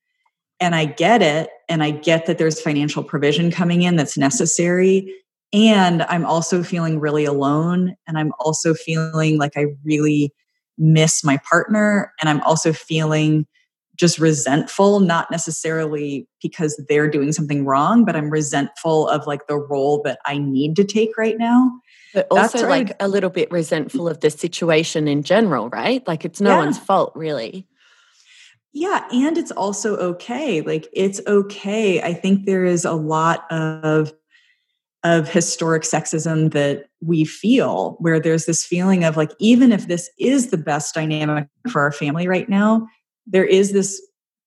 [0.58, 1.50] And I get it.
[1.70, 5.14] And I get that there's financial provision coming in that's necessary
[5.52, 10.32] and i'm also feeling really alone and i'm also feeling like i really
[10.78, 13.46] miss my partner and i'm also feeling
[13.96, 19.58] just resentful not necessarily because they're doing something wrong but i'm resentful of like the
[19.58, 21.70] role that i need to take right now.
[22.12, 26.04] But also like a little bit resentful of the situation in general right?
[26.08, 26.58] Like it's no yeah.
[26.58, 27.68] one's fault really
[28.72, 30.60] yeah, and it's also okay.
[30.60, 32.02] Like it's okay.
[32.02, 34.12] I think there is a lot of
[35.02, 40.10] of historic sexism that we feel, where there's this feeling of like, even if this
[40.18, 42.86] is the best dynamic for our family right now,
[43.26, 44.00] there is this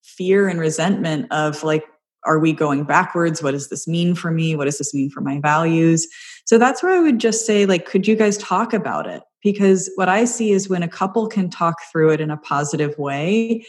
[0.03, 1.83] fear and resentment of like,
[2.25, 3.41] are we going backwards?
[3.41, 4.55] What does this mean for me?
[4.55, 6.07] What does this mean for my values?
[6.45, 9.23] So that's where I would just say, like, could you guys talk about it?
[9.41, 12.97] Because what I see is when a couple can talk through it in a positive
[12.97, 13.65] way,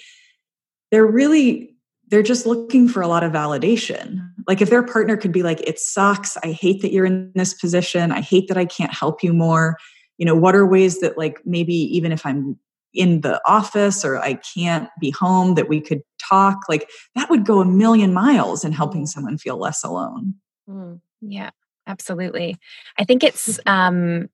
[0.94, 1.74] they're really
[2.08, 4.28] they're just looking for a lot of validation.
[4.46, 6.36] Like if their partner could be like, it sucks.
[6.44, 8.12] I hate that you're in this position.
[8.12, 9.76] I hate that I can't help you more.
[10.18, 12.56] You know, what are ways that, like, maybe even if I'm
[12.92, 16.60] in the office or I can't be home, that we could talk?
[16.68, 20.34] Like that would go a million miles in helping someone feel less alone.
[20.68, 21.50] Mm, yeah,
[21.88, 22.58] absolutely.
[22.98, 24.28] I think it's, um,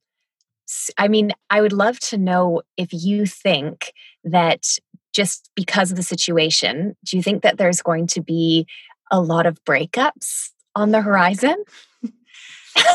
[0.99, 3.93] I mean, I would love to know if you think
[4.25, 4.67] that
[5.13, 8.67] just because of the situation, do you think that there's going to be
[9.11, 11.57] a lot of breakups on the horizon?
[12.05, 12.11] so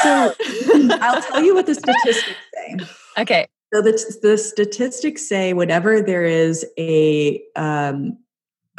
[1.02, 2.78] I'll tell you what the statistics say.
[3.18, 3.48] Okay.
[3.74, 8.18] So the, the statistics say whenever there is a um,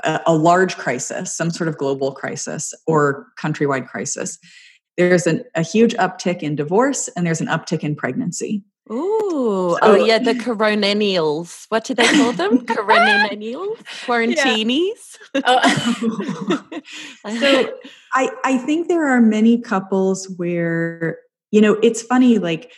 [0.04, 4.38] a, a large crisis, some sort of global crisis or countrywide crisis,
[4.96, 8.62] there's an, a huge uptick in divorce and there's an uptick in pregnancy.
[8.90, 11.66] Ooh, so, oh yeah, the coronennials.
[11.68, 12.66] What do they call them?
[12.66, 15.18] coronennials, quarantinis.
[15.34, 15.42] Yeah.
[15.44, 16.68] Oh.
[17.40, 17.78] so
[18.14, 21.18] I I think there are many couples where
[21.50, 22.72] you know it's funny like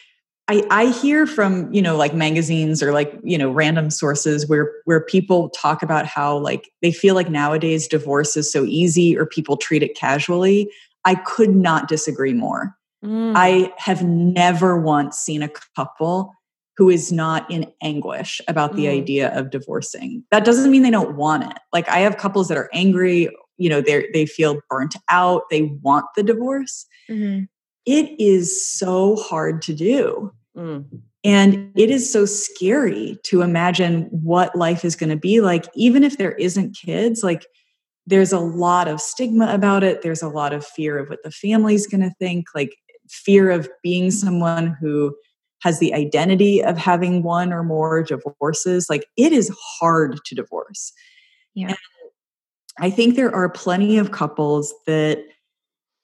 [0.49, 4.73] I, I hear from you know like magazines or like you know random sources where
[4.87, 9.27] where people talk about how like they feel like nowadays divorce is so easy or
[9.27, 10.71] people treat it casually
[11.05, 12.75] i could not disagree more
[13.05, 13.33] mm.
[13.37, 16.33] i have never once seen a couple
[16.79, 18.97] who is not in anguish about the mm.
[18.97, 22.57] idea of divorcing that doesn't mean they don't want it like i have couples that
[22.57, 27.45] are angry you know they they feel burnt out they want the divorce mm-hmm.
[27.85, 30.85] it is so hard to do Mm.
[31.25, 36.05] And it is so scary to imagine what life is going to be like, even
[36.05, 37.23] if there isn't kids.
[37.23, 37.47] Like,
[38.07, 40.03] there's a lot of stigma about it.
[40.03, 42.77] There's a lot of fear of what the family's going to think, like,
[43.09, 45.15] fear of being someone who
[45.61, 48.89] has the identity of having one or more divorces.
[48.89, 50.93] Like, it is hard to divorce.
[51.55, 51.69] Yeah.
[51.69, 51.77] And
[52.79, 55.25] I think there are plenty of couples that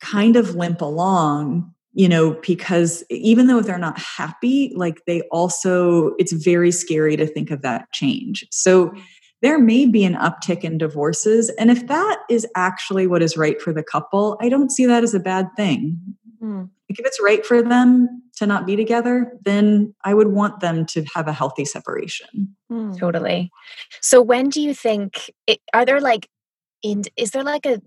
[0.01, 6.15] kind of limp along you know because even though they're not happy like they also
[6.19, 9.03] it's very scary to think of that change so mm.
[9.41, 13.63] there may be an uptick in divorces and if that is actually what is right
[13.63, 15.97] for the couple i don't see that as a bad thing
[16.43, 16.61] mm.
[16.63, 20.85] like if it's right for them to not be together then i would want them
[20.85, 22.99] to have a healthy separation mm.
[22.99, 23.51] totally
[24.01, 26.29] so when do you think it, are there like
[26.83, 27.81] in, is there like a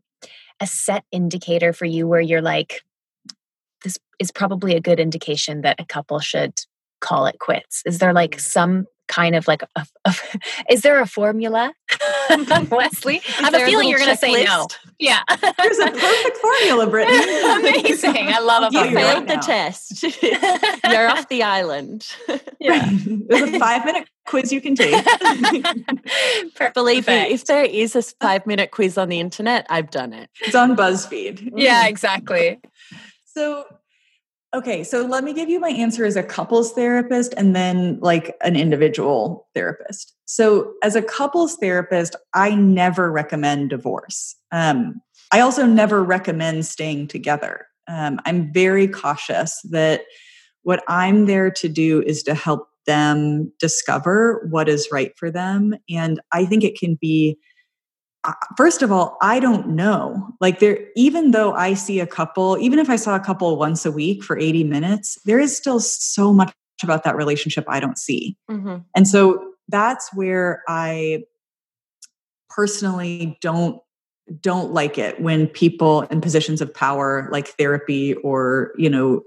[0.59, 2.81] a set indicator for you where you're like
[3.83, 6.53] this is probably a good indication that a couple should
[6.99, 7.83] call it quits.
[7.85, 8.41] Is there like mm.
[8.41, 10.13] some kind of like a, a,
[10.69, 11.73] is there a formula
[12.69, 13.21] wesley?
[13.39, 14.67] I have a feeling you're going to say no.
[14.99, 15.21] yeah.
[15.29, 17.41] There's a perfect formula brittany.
[17.41, 18.27] Amazing.
[18.27, 20.03] I love it you failed right the test.
[20.03, 22.07] You're off the island.
[22.59, 22.89] Yeah.
[23.05, 25.03] there's a five minute quiz you can take.
[26.73, 30.29] Believe me if there is a five minute quiz on the internet i've done it.
[30.41, 31.53] It's on buzzfeed.
[31.55, 32.59] Yeah exactly.
[33.25, 33.65] So,
[34.53, 38.35] okay, so let me give you my answer as a couples therapist and then like
[38.41, 40.13] an individual therapist.
[40.25, 44.35] So, as a couples therapist, I never recommend divorce.
[44.51, 47.67] Um, I also never recommend staying together.
[47.87, 50.01] Um, I'm very cautious that
[50.63, 55.75] what I'm there to do is to help them discover what is right for them.
[55.89, 57.37] And I think it can be
[58.57, 62.79] first of all i don't know like there even though i see a couple even
[62.79, 66.33] if i saw a couple once a week for 80 minutes there is still so
[66.33, 66.53] much
[66.83, 68.77] about that relationship i don't see mm-hmm.
[68.95, 71.23] and so that's where i
[72.49, 73.79] personally don't
[74.41, 79.21] don't like it when people in positions of power like therapy or you know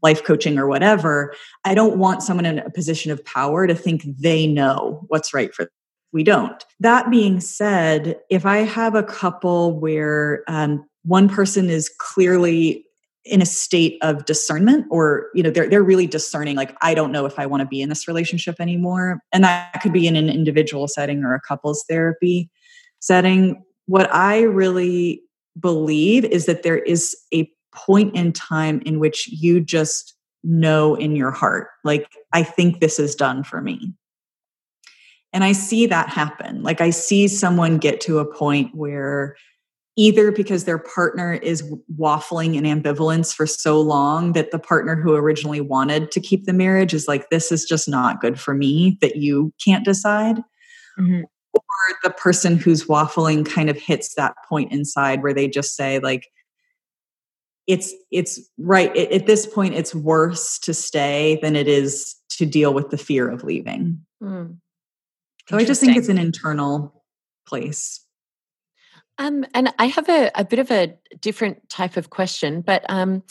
[0.00, 4.04] life coaching or whatever i don't want someone in a position of power to think
[4.16, 5.68] they know what's right for
[6.12, 6.64] we don't.
[6.80, 12.84] That being said, if I have a couple where um, one person is clearly
[13.24, 17.12] in a state of discernment or you know they're they're really discerning like I don't
[17.12, 20.16] know if I want to be in this relationship anymore and that could be in
[20.16, 22.50] an individual setting or a couples therapy
[23.00, 25.22] setting what I really
[25.60, 31.14] believe is that there is a point in time in which you just know in
[31.14, 33.92] your heart like I think this is done for me
[35.32, 36.62] and I see that happen.
[36.62, 39.36] Like I see someone get to a point where
[39.96, 41.62] either because their partner is
[41.98, 46.52] waffling in ambivalence for so long that the partner who originally wanted to keep the
[46.52, 50.36] marriage is like, this is just not good for me, that you can't decide.
[50.98, 51.22] Mm-hmm.
[51.52, 51.62] Or
[52.04, 56.28] the person who's waffling kind of hits that point inside where they just say, like,
[57.66, 62.72] it's it's right at this point it's worse to stay than it is to deal
[62.72, 64.56] with the fear of leaving mm.
[65.48, 67.04] So I just think it's an internal
[67.46, 68.04] place.
[69.16, 73.24] Um, and I have a, a, bit of a different type of question, but um,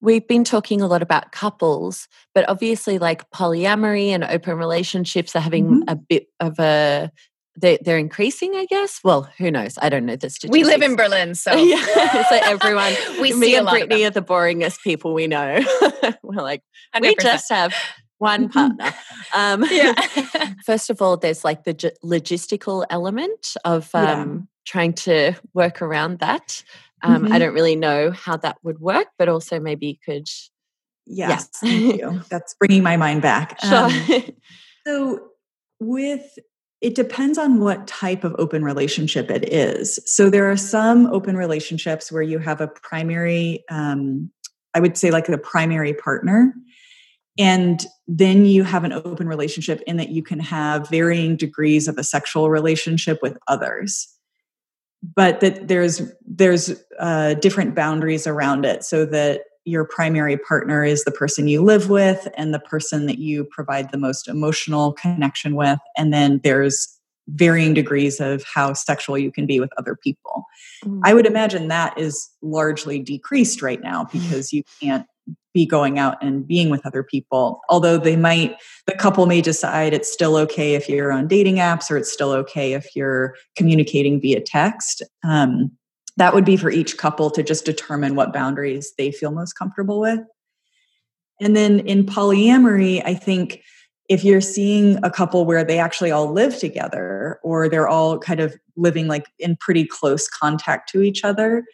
[0.00, 5.40] we've been talking a lot about couples, but obviously, like polyamory and open relationships are
[5.40, 5.82] having mm-hmm.
[5.88, 7.10] a bit of a
[7.56, 9.00] they, they're increasing, I guess.
[9.04, 9.78] Well, who knows?
[9.80, 10.52] I don't know the statistics.
[10.52, 12.28] We live in Berlin, so yeah.
[12.28, 15.60] so everyone, we me see and Brittany are the boringest people we know.
[16.22, 16.62] We're like,
[16.94, 17.00] 100%.
[17.02, 17.74] we just have
[18.18, 18.92] one partner.
[19.34, 19.92] Um, yeah.
[20.64, 24.40] first of all, there's like the logistical element of um, yeah.
[24.64, 26.62] trying to work around that.
[27.02, 27.32] Um, mm-hmm.
[27.32, 30.28] I don't really know how that would work, but also maybe you could.
[31.06, 31.70] Yes, yeah.
[31.70, 32.22] thank you.
[32.30, 33.60] That's bringing my mind back.
[33.60, 33.90] Sure.
[33.90, 34.22] Um,
[34.86, 35.28] so,
[35.80, 36.38] with
[36.80, 39.98] it depends on what type of open relationship it is.
[40.06, 44.30] So, there are some open relationships where you have a primary, um,
[44.72, 46.54] I would say, like a primary partner
[47.38, 51.98] and then you have an open relationship in that you can have varying degrees of
[51.98, 54.14] a sexual relationship with others
[55.14, 61.04] but that there's there's uh, different boundaries around it so that your primary partner is
[61.04, 65.56] the person you live with and the person that you provide the most emotional connection
[65.56, 65.78] with.
[65.96, 66.88] And then there's
[67.28, 70.44] varying degrees of how sexual you can be with other people.
[70.84, 71.00] Mm.
[71.04, 75.06] I would imagine that is largely decreased right now because you can't
[75.54, 77.60] be going out and being with other people.
[77.70, 81.90] Although they might, the couple may decide it's still okay if you're on dating apps
[81.90, 85.02] or it's still okay if you're communicating via text.
[85.22, 85.70] Um,
[86.16, 90.00] that would be for each couple to just determine what boundaries they feel most comfortable
[90.00, 90.20] with.
[91.40, 93.62] And then in polyamory, I think
[94.08, 98.40] if you're seeing a couple where they actually all live together or they're all kind
[98.40, 101.64] of living like in pretty close contact to each other,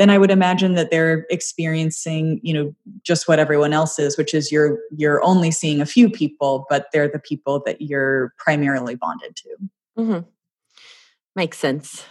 [0.00, 4.32] then I would imagine that they're experiencing, you know, just what everyone else is, which
[4.32, 8.94] is you're you're only seeing a few people, but they're the people that you're primarily
[8.94, 9.48] bonded to.
[9.98, 10.28] Mm-hmm.
[11.36, 12.06] Makes sense.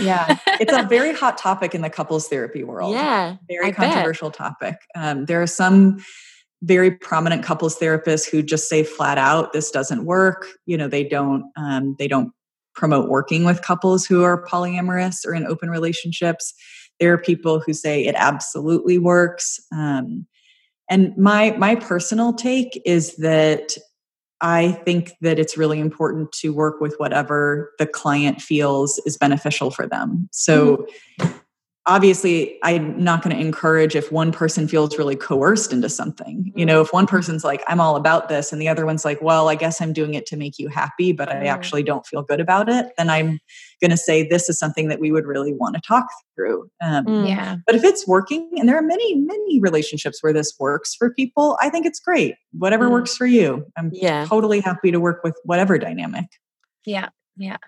[0.00, 2.92] yeah, it's a very hot topic in the couples therapy world.
[2.92, 4.38] Yeah, very I controversial bet.
[4.38, 4.76] topic.
[4.96, 6.04] Um, there are some
[6.62, 11.04] very prominent couples therapists who just say flat out, "This doesn't work." You know, they
[11.04, 12.32] don't um, they don't
[12.74, 16.52] promote working with couples who are polyamorous or in open relationships.
[17.00, 19.60] There are people who say it absolutely works.
[19.72, 20.26] Um,
[20.88, 23.76] and my my personal take is that
[24.40, 29.70] I think that it's really important to work with whatever the client feels is beneficial
[29.70, 30.28] for them.
[30.32, 30.86] So
[31.18, 31.36] mm-hmm
[31.86, 36.66] obviously i'm not going to encourage if one person feels really coerced into something you
[36.66, 37.14] know if one mm-hmm.
[37.14, 39.92] person's like i'm all about this and the other one's like well i guess i'm
[39.92, 41.46] doing it to make you happy but i mm-hmm.
[41.46, 43.38] actually don't feel good about it then i'm
[43.80, 47.04] going to say this is something that we would really want to talk through um,
[47.06, 47.28] mm.
[47.28, 51.12] yeah but if it's working and there are many many relationships where this works for
[51.14, 52.92] people i think it's great whatever mm.
[52.92, 54.24] works for you i'm yeah.
[54.26, 56.26] totally happy to work with whatever dynamic
[56.84, 57.58] yeah yeah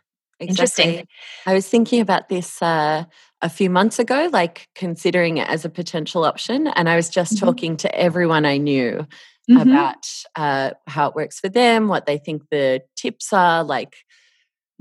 [0.40, 0.84] Exactly.
[0.84, 1.08] Interesting.
[1.46, 3.04] I was thinking about this uh,
[3.40, 6.66] a few months ago, like considering it as a potential option.
[6.68, 7.46] And I was just mm-hmm.
[7.46, 9.06] talking to everyone I knew
[9.50, 9.56] mm-hmm.
[9.56, 13.96] about uh, how it works for them, what they think the tips are, like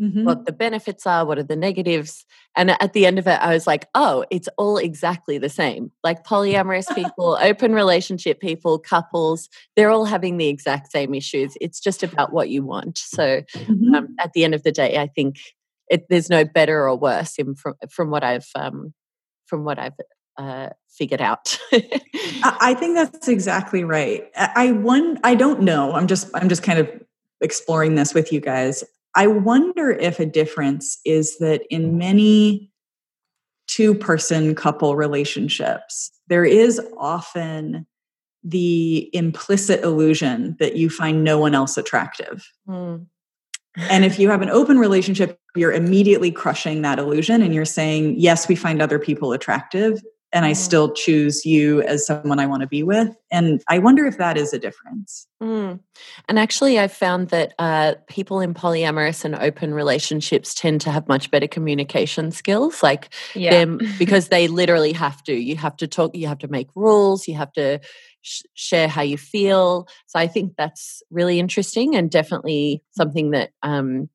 [0.01, 0.23] mm-hmm.
[0.23, 2.25] what the benefits are, what are the negatives.
[2.55, 5.91] And at the end of it, I was like, oh, it's all exactly the same.
[6.03, 11.55] Like polyamorous people, open relationship people, couples, they're all having the exact same issues.
[11.61, 12.97] It's just about what you want.
[12.97, 13.93] So mm-hmm.
[13.93, 15.37] um, at the end of the day, I think
[15.89, 18.93] it, there's no better or worse in, from, from what I've um,
[19.45, 19.93] from what I've
[20.37, 21.57] uh, figured out.
[22.43, 24.29] I think that's exactly right.
[24.35, 25.93] I one I don't know.
[25.93, 26.89] I'm just I'm just kind of
[27.41, 28.83] exploring this with you guys.
[29.15, 32.71] I wonder if a difference is that in many
[33.67, 37.85] two person couple relationships, there is often
[38.43, 42.47] the implicit illusion that you find no one else attractive.
[42.67, 43.07] Mm.
[43.89, 48.15] And if you have an open relationship, you're immediately crushing that illusion and you're saying,
[48.17, 50.01] Yes, we find other people attractive
[50.33, 50.55] and I mm.
[50.55, 53.15] still choose you as someone I want to be with.
[53.31, 55.25] And I wonder if that is a difference.
[55.41, 55.79] Mm.
[56.27, 61.07] And actually, I've found that uh, people in polyamorous and open relationships tend to have
[61.07, 63.51] much better communication skills, like yeah.
[63.51, 65.33] them, because they literally have to.
[65.33, 67.79] You have to talk, you have to make rules, you have to
[68.27, 69.87] sh- share how you feel.
[70.07, 73.51] So I think that's really interesting and definitely something that.
[73.63, 74.09] Um,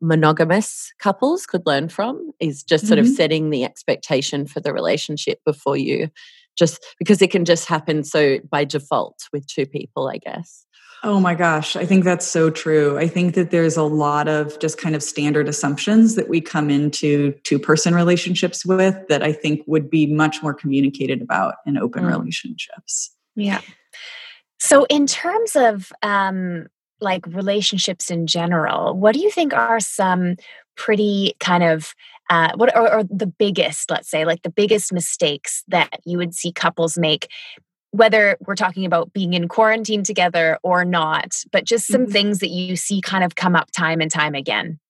[0.00, 3.08] monogamous couples could learn from is just sort mm-hmm.
[3.08, 6.10] of setting the expectation for the relationship before you
[6.56, 10.66] just because it can just happen so by default with two people i guess
[11.02, 14.58] oh my gosh i think that's so true i think that there's a lot of
[14.58, 19.32] just kind of standard assumptions that we come into two person relationships with that i
[19.32, 22.08] think would be much more communicated about in open mm.
[22.08, 23.60] relationships yeah
[24.58, 26.68] so in terms of um,
[27.00, 30.36] like relationships in general, what do you think are some
[30.76, 31.94] pretty kind of
[32.30, 36.34] uh, what are, are the biggest, let's say, like the biggest mistakes that you would
[36.34, 37.28] see couples make
[37.90, 42.12] whether we're talking about being in quarantine together or not, but just some mm-hmm.
[42.12, 44.80] things that you see kind of come up time and time again.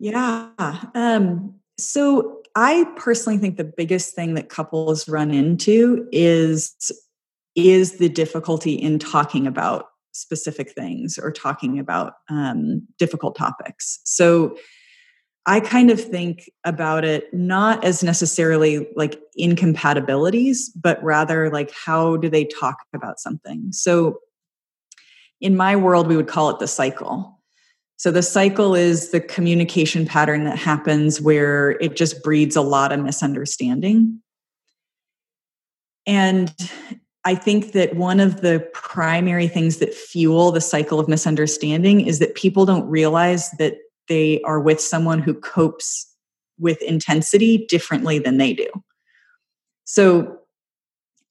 [0.00, 0.48] Yeah.
[0.94, 6.74] Um, so I personally think the biggest thing that couples run into is
[7.54, 14.00] is the difficulty in talking about specific things or talking about um, difficult topics.
[14.04, 14.56] So
[15.46, 22.16] I kind of think about it not as necessarily like incompatibilities, but rather like how
[22.16, 23.72] do they talk about something.
[23.72, 24.18] So
[25.40, 27.40] in my world, we would call it the cycle.
[27.96, 32.92] So the cycle is the communication pattern that happens where it just breeds a lot
[32.92, 34.20] of misunderstanding.
[36.06, 36.52] And
[37.24, 42.18] I think that one of the primary things that fuel the cycle of misunderstanding is
[42.18, 43.76] that people don't realize that
[44.08, 46.08] they are with someone who copes
[46.58, 48.66] with intensity differently than they do.
[49.84, 50.38] So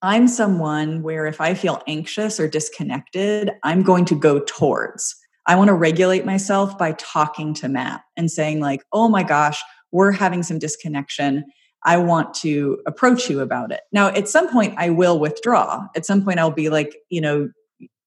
[0.02, 5.16] I'm someone where if I feel anxious or disconnected, I'm going to go towards.
[5.46, 9.62] I want to regulate myself by talking to Matt and saying, like, oh my gosh,
[9.92, 11.46] we're having some disconnection.
[11.84, 13.82] I want to approach you about it.
[13.92, 15.88] Now, at some point, I will withdraw.
[15.96, 17.50] At some point, I'll be like, you know,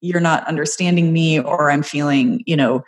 [0.01, 2.85] you're not understanding me, or I'm feeling, you know,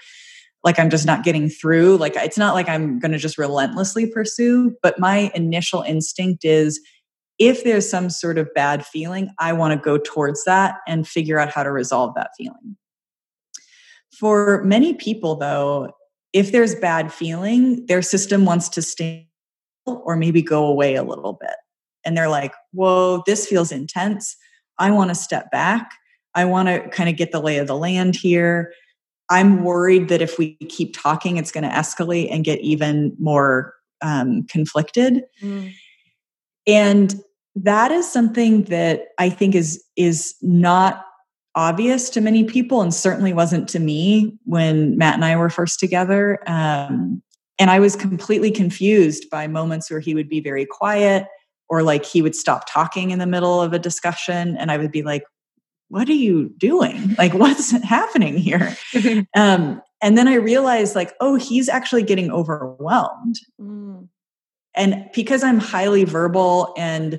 [0.62, 1.96] like I'm just not getting through.
[1.96, 6.80] Like, it's not like I'm going to just relentlessly pursue, but my initial instinct is
[7.38, 11.38] if there's some sort of bad feeling, I want to go towards that and figure
[11.38, 12.76] out how to resolve that feeling.
[14.18, 15.92] For many people, though,
[16.32, 19.28] if there's bad feeling, their system wants to stay
[19.86, 21.56] or maybe go away a little bit.
[22.04, 24.36] And they're like, whoa, this feels intense.
[24.78, 25.90] I want to step back.
[26.34, 28.72] I want to kind of get the lay of the land here.
[29.28, 33.74] I'm worried that if we keep talking, it's going to escalate and get even more
[34.02, 35.24] um, conflicted.
[35.42, 35.72] Mm.
[36.66, 37.14] And
[37.56, 41.04] that is something that I think is is not
[41.54, 45.80] obvious to many people, and certainly wasn't to me when Matt and I were first
[45.80, 46.38] together.
[46.46, 47.22] Um,
[47.58, 51.26] and I was completely confused by moments where he would be very quiet,
[51.68, 54.92] or like he would stop talking in the middle of a discussion, and I would
[54.92, 55.24] be like,
[55.88, 57.14] "What are you doing?
[57.16, 58.76] Like, what's happening here?"
[59.36, 63.36] um, and then I realized, like, oh, he's actually getting overwhelmed.
[63.60, 64.08] Mm.
[64.74, 67.18] And because I'm highly verbal and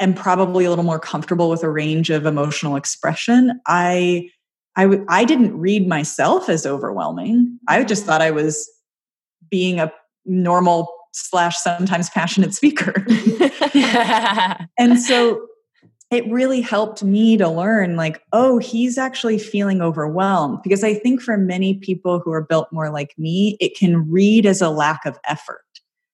[0.00, 4.30] am probably a little more comfortable with a range of emotional expression, I
[4.76, 7.58] I w- I didn't read myself as overwhelming.
[7.68, 8.68] I just thought I was
[9.50, 9.92] being a
[10.24, 13.06] normal slash sometimes passionate speaker.
[14.78, 15.46] and so
[16.10, 20.60] it really helped me to learn like, oh, he's actually feeling overwhelmed.
[20.62, 24.46] Because I think for many people who are built more like me, it can read
[24.46, 25.62] as a lack of effort.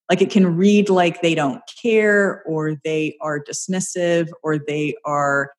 [0.09, 5.53] Like it can read like they don't care or they are dismissive or they are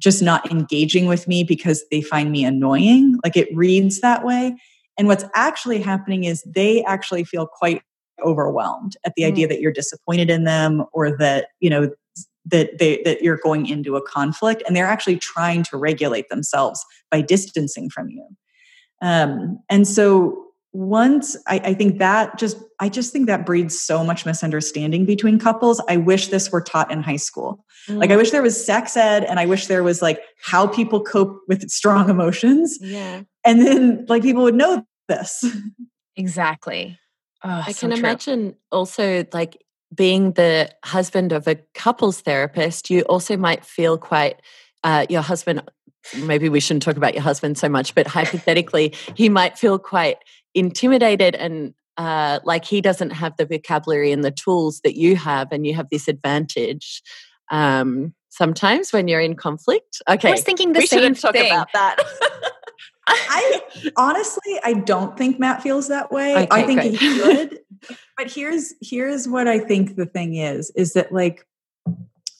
[0.00, 3.18] just not engaging with me because they find me annoying.
[3.24, 4.56] Like it reads that way.
[4.98, 7.82] And what's actually happening is they actually feel quite
[8.24, 9.28] overwhelmed at the mm.
[9.28, 11.90] idea that you're disappointed in them or that, you know,
[12.46, 16.84] that they that you're going into a conflict and they're actually trying to regulate themselves
[17.10, 18.24] by distancing from you.
[19.02, 24.04] Um, and so once I, I, think that just i just think that breeds so
[24.04, 27.96] much misunderstanding between couples i wish this were taught in high school mm.
[27.96, 28.18] like i mm.
[28.18, 31.66] wish there was sex ed and i wish there was like how people cope with
[31.70, 35.44] strong emotions yeah and then like people would know this
[36.16, 36.98] exactly
[37.44, 37.98] oh, i so can true.
[37.98, 39.62] imagine also like
[39.94, 44.40] being the husband of a couples therapist you also might feel quite
[44.84, 45.62] uh, your husband
[46.18, 50.18] maybe we shouldn't talk about your husband so much, but hypothetically, he might feel quite
[50.54, 55.50] intimidated and uh, like he doesn't have the vocabulary and the tools that you have,
[55.50, 57.02] and you have this advantage.
[57.50, 60.02] Um, sometimes when you're in conflict.
[60.08, 61.50] Okay, I was thinking the we same talk thing.
[61.50, 61.96] about that.
[63.06, 63.62] I
[63.96, 66.34] honestly, I don't think Matt feels that way.
[66.34, 66.96] Okay, I think great.
[66.96, 67.60] he should.
[68.16, 71.46] but here's here's what I think the thing is: is that like,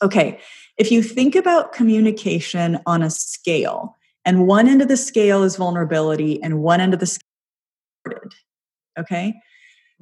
[0.03, 0.41] okay,
[0.77, 5.57] if you think about communication on a scale, and one end of the scale is
[5.57, 7.23] vulnerability, and one end of the scale
[8.99, 9.41] Okay.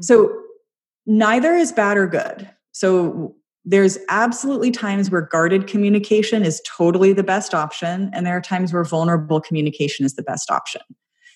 [0.00, 1.18] So mm-hmm.
[1.18, 2.48] neither is bad or good.
[2.72, 8.10] So there's absolutely times where guarded communication is totally the best option.
[8.12, 10.82] And there are times where vulnerable communication is the best option.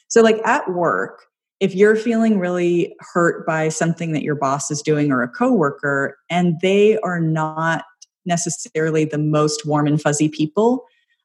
[0.09, 1.25] So, like at work,
[1.61, 6.17] if you're feeling really hurt by something that your boss is doing or a coworker,
[6.31, 7.85] and they are not
[8.25, 10.85] necessarily the most warm and fuzzy people,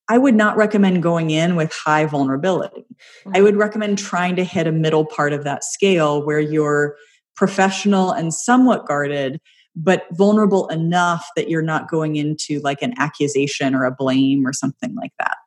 [0.10, 2.86] I would not recommend going in with high vulnerability.
[3.34, 6.96] I would recommend trying to hit a middle part of that scale where you're
[7.36, 9.40] professional and somewhat guarded,
[9.76, 14.54] but vulnerable enough that you're not going into like an accusation or a blame or
[14.54, 15.38] something like that.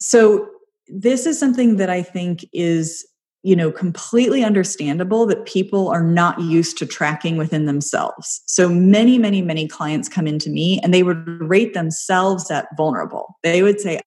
[0.00, 0.48] So,
[0.88, 3.06] this is something that I think is
[3.42, 9.18] you know completely understandable that people are not used to tracking within themselves so many
[9.18, 13.80] many many clients come into me and they would rate themselves at vulnerable they would
[13.80, 14.00] say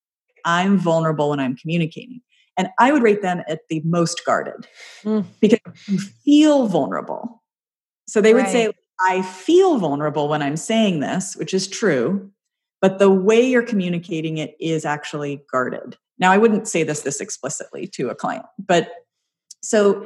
[0.44, 2.20] i'm vulnerable when i'm communicating
[2.58, 4.68] and i would rate them at the most guarded
[5.04, 5.26] mm.
[5.40, 7.42] because you feel vulnerable
[8.08, 8.52] so they would right.
[8.52, 8.72] say
[9.02, 12.32] i feel vulnerable when i'm saying this which is true
[12.82, 17.22] but the way you're communicating it is actually guarded now i wouldn't say this this
[17.22, 18.92] explicitly to a client but
[19.64, 20.06] so,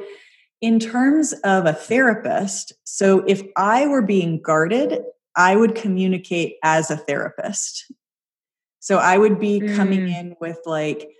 [0.60, 5.00] in terms of a therapist, so if I were being guarded,
[5.34, 7.90] I would communicate as a therapist.
[8.80, 9.76] So I would be mm.
[9.76, 11.10] coming in with like,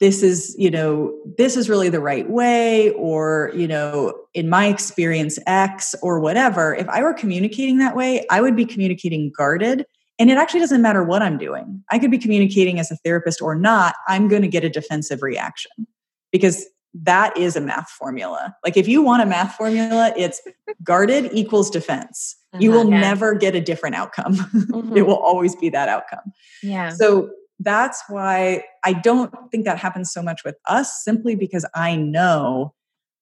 [0.00, 4.66] this is, you know, this is really the right way, or, you know, in my
[4.66, 6.74] experience, X or whatever.
[6.74, 9.86] If I were communicating that way, I would be communicating guarded
[10.18, 11.82] And it actually doesn't matter what I'm doing.
[11.90, 13.94] I could be communicating as a therapist or not.
[14.06, 15.86] I'm going to get a defensive reaction
[16.32, 18.54] because that is a math formula.
[18.64, 20.40] Like if you want a math formula, it's
[20.82, 22.36] guarded equals defense.
[22.52, 23.00] Uh-huh, you will yeah.
[23.00, 24.34] never get a different outcome.
[24.76, 24.96] Mm-hmm.
[24.96, 26.32] it will always be that outcome.
[26.62, 26.90] Yeah.
[26.90, 27.30] So
[27.60, 32.74] that's why I don't think that happens so much with us simply because I know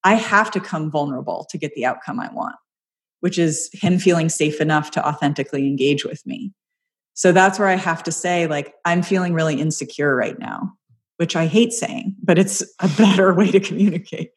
[0.04, 2.56] I have to come vulnerable to get the outcome I want,
[3.20, 6.52] which is him feeling safe enough to authentically engage with me.
[7.14, 10.74] So that's where I have to say, like, I'm feeling really insecure right now
[11.16, 14.30] which I hate saying, but it's a better way to communicate.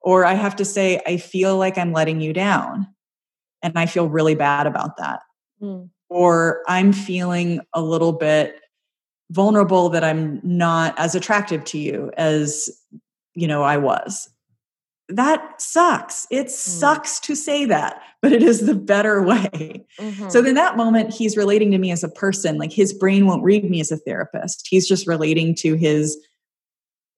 [0.00, 2.86] Or I have to say, I feel like I'm letting you down.
[3.62, 5.20] And I feel really bad about that.
[5.62, 5.88] Mm.
[6.10, 8.60] Or I'm feeling a little bit
[9.30, 12.70] vulnerable that I'm not as attractive to you as,
[13.34, 14.28] you know, I was
[15.08, 16.26] that sucks.
[16.30, 16.50] It mm.
[16.50, 19.84] sucks to say that, but it is the better way.
[19.98, 20.28] Mm-hmm.
[20.28, 22.58] So in that moment, he's relating to me as a person.
[22.58, 24.66] Like his brain won't read me as a therapist.
[24.68, 26.16] He's just relating to his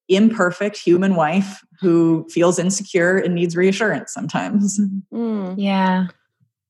[0.08, 4.80] imperfect human wife who feels insecure and needs reassurance sometimes.
[5.12, 5.54] Mm.
[5.56, 6.08] Yeah.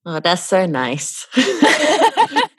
[0.05, 1.27] Oh, that's so nice.
[1.35, 2.49] you that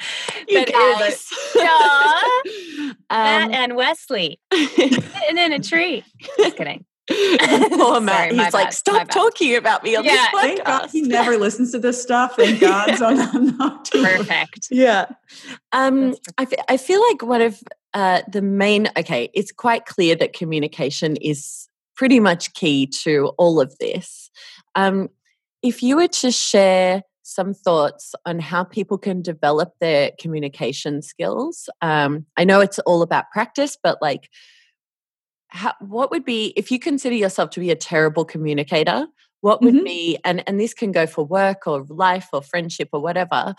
[1.09, 1.27] is.
[1.55, 2.93] Yeah.
[3.11, 6.05] Um, Matt and Wesley sitting in a tree.
[6.37, 6.85] Just kidding.
[7.73, 8.33] Poor Matt.
[8.33, 10.41] He's like, bad, stop talking about me on yeah, this podcast.
[10.41, 12.37] Thank God he never listens to this stuff.
[12.37, 12.97] Thank God.
[12.97, 14.69] So I'm not perfect.
[14.79, 15.07] Yeah.
[15.73, 17.63] Um, I, f- I feel like one of
[17.95, 23.61] uh, the main, okay, it's quite clear that communication is pretty much key to all
[23.61, 24.31] of this.
[24.75, 25.09] Um,
[25.63, 31.69] if you were to share some thoughts on how people can develop their communication skills,
[31.81, 34.29] um, I know it's all about practice, but like,
[35.49, 39.07] how, what would be if you consider yourself to be a terrible communicator
[39.41, 39.85] what would mm-hmm.
[39.85, 43.55] be and and this can go for work or life or friendship or whatever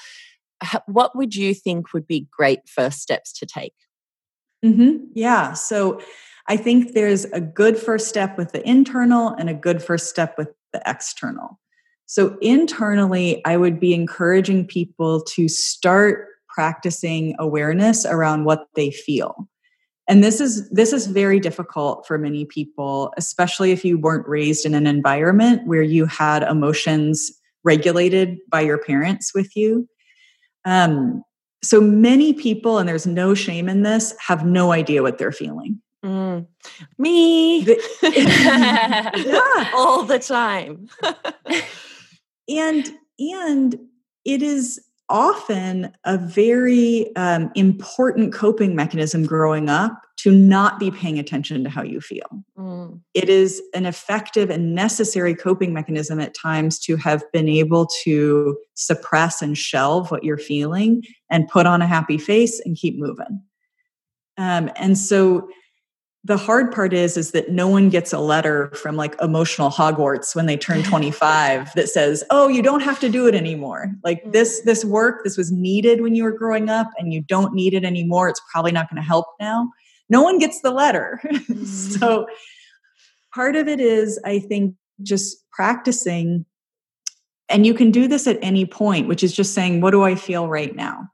[0.87, 3.73] what would you think would be great first steps to take
[4.63, 4.97] mm-hmm.
[5.13, 6.01] yeah so
[6.47, 10.37] i think there's a good first step with the internal and a good first step
[10.37, 11.59] with the external
[12.05, 19.47] so internally i would be encouraging people to start practicing awareness around what they feel
[20.09, 24.65] and this is this is very difficult for many people especially if you weren't raised
[24.65, 27.31] in an environment where you had emotions
[27.63, 29.87] regulated by your parents with you
[30.65, 31.23] um,
[31.63, 35.79] so many people and there's no shame in this have no idea what they're feeling
[36.03, 36.45] mm.
[36.97, 37.59] me
[38.01, 39.71] yeah.
[39.73, 40.89] all the time
[42.49, 43.79] and and
[44.25, 51.17] it is often a very um, important coping mechanism growing up to not be paying
[51.17, 52.27] attention to how you feel.
[52.57, 52.99] Mm.
[53.13, 58.57] It is an effective and necessary coping mechanism at times to have been able to
[58.73, 63.41] suppress and shelve what you're feeling and put on a happy face and keep moving.
[64.37, 65.47] Um, and so
[66.29, 70.35] the hard part is is that no one gets a letter from like emotional hogwarts
[70.35, 73.91] when they turn 25 that says oh you don't have to do it anymore.
[74.03, 74.31] Like mm.
[74.31, 77.73] this this work this was needed when you were growing up and you don't need
[77.73, 78.29] it anymore.
[78.29, 79.71] It's probably not going to help now.
[80.07, 81.19] No one gets the letter.
[81.49, 81.65] Mm.
[81.65, 82.27] so
[83.33, 86.45] part of it is i think just practicing
[87.47, 90.13] and you can do this at any point which is just saying what do i
[90.13, 91.07] feel right now?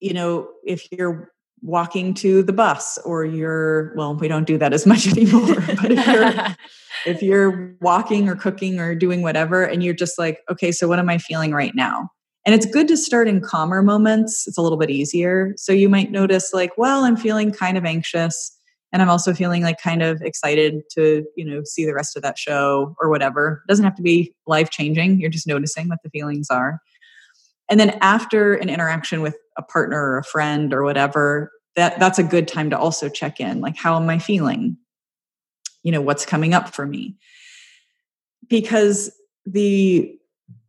[0.00, 1.33] You know if you're
[1.64, 5.90] walking to the bus or you're well we don't do that as much anymore but
[5.90, 6.56] if you're
[7.06, 10.98] if you're walking or cooking or doing whatever and you're just like okay so what
[10.98, 12.10] am i feeling right now?
[12.46, 14.46] And it's good to start in calmer moments.
[14.46, 15.54] It's a little bit easier.
[15.56, 18.54] So you might notice like well i'm feeling kind of anxious
[18.92, 22.22] and i'm also feeling like kind of excited to you know see the rest of
[22.22, 23.62] that show or whatever.
[23.64, 26.80] It doesn't have to be life changing you're just noticing what the feelings are.
[27.70, 32.18] And then after an interaction with a partner or a friend or whatever that that's
[32.18, 34.76] a good time to also check in like how am i feeling?
[35.82, 37.16] You know what's coming up for me?
[38.48, 39.10] Because
[39.46, 40.16] the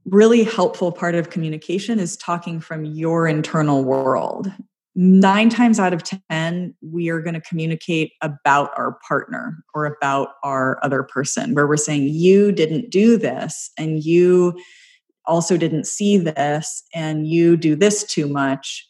[0.05, 4.51] really helpful part of communication is talking from your internal world.
[4.95, 10.29] Nine times out of ten we are going to communicate about our partner or about
[10.43, 14.57] our other person where we're saying you didn't do this and you
[15.25, 18.87] also didn't see this and you do this too much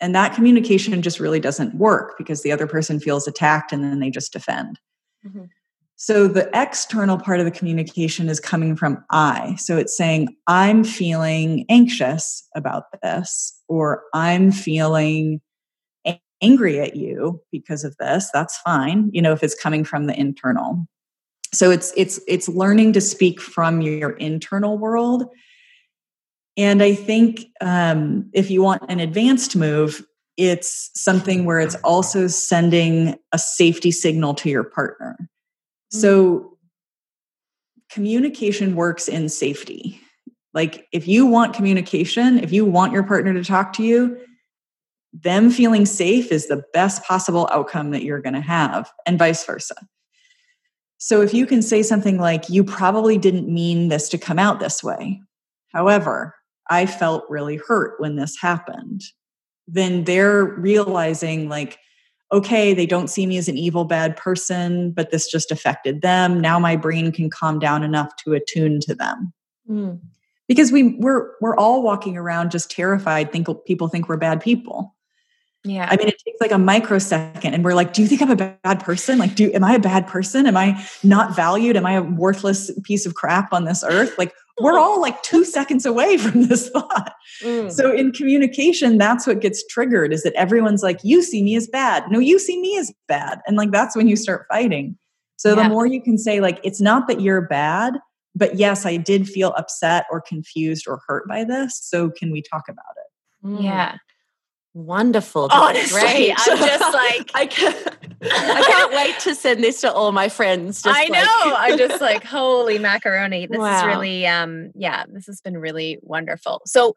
[0.00, 4.00] and that communication just really doesn't work because the other person feels attacked and then
[4.00, 4.78] they just defend.
[5.26, 5.44] Mm-hmm.
[6.00, 9.56] So the external part of the communication is coming from I.
[9.56, 15.40] So it's saying, I'm feeling anxious about this, or I'm feeling
[16.40, 18.30] angry at you because of this.
[18.32, 19.10] That's fine.
[19.12, 20.86] You know, if it's coming from the internal.
[21.52, 25.24] So it's it's it's learning to speak from your internal world
[26.58, 30.04] And I think um, if you want an advanced move,
[30.36, 35.16] it's something where it's also sending a safety signal to your partner.
[35.20, 35.98] Mm-hmm.
[35.98, 36.58] So
[37.90, 40.00] communication works in safety.
[40.52, 44.18] Like if you want communication, if you want your partner to talk to you,
[45.12, 49.44] them feeling safe is the best possible outcome that you're going to have, and vice
[49.44, 49.74] versa.
[50.98, 54.60] So if you can say something like, You probably didn't mean this to come out
[54.60, 55.20] this way.
[55.72, 56.34] However,
[56.70, 59.02] I felt really hurt when this happened.
[59.66, 61.78] Then they're realizing, like,
[62.32, 66.40] okay, they don't see me as an evil, bad person, but this just affected them.
[66.40, 69.32] Now my brain can calm down enough to attune to them.
[69.68, 70.00] Mm.
[70.46, 74.94] Because we we're we're all walking around just terrified, think people think we're bad people.
[75.64, 75.88] Yeah.
[75.90, 78.36] I mean, it takes like a microsecond and we're like, do you think I'm a
[78.36, 79.18] bad person?
[79.18, 80.46] Like, do am I a bad person?
[80.46, 81.76] Am I not valued?
[81.76, 84.16] Am I a worthless piece of crap on this earth?
[84.18, 87.12] Like, we're all like two seconds away from this thought.
[87.42, 87.70] Mm.
[87.72, 91.66] So in communication, that's what gets triggered is that everyone's like, you see me as
[91.66, 92.04] bad.
[92.10, 93.40] No, you see me as bad.
[93.46, 94.96] And like that's when you start fighting.
[95.36, 95.62] So yeah.
[95.62, 97.94] the more you can say, like, it's not that you're bad,
[98.34, 101.78] but yes, I did feel upset or confused or hurt by this.
[101.80, 103.46] So can we talk about it?
[103.46, 103.62] Mm.
[103.62, 103.96] Yeah.
[104.78, 105.48] Wonderful.
[105.50, 106.34] Honestly, great.
[106.38, 107.88] I'm just like I can't,
[108.22, 110.84] I can't wait to send this to all my friends.
[110.86, 111.10] I like.
[111.10, 111.54] know.
[111.56, 113.48] I'm just like, holy macaroni.
[113.48, 113.76] This wow.
[113.76, 116.62] is really um yeah, this has been really wonderful.
[116.64, 116.94] So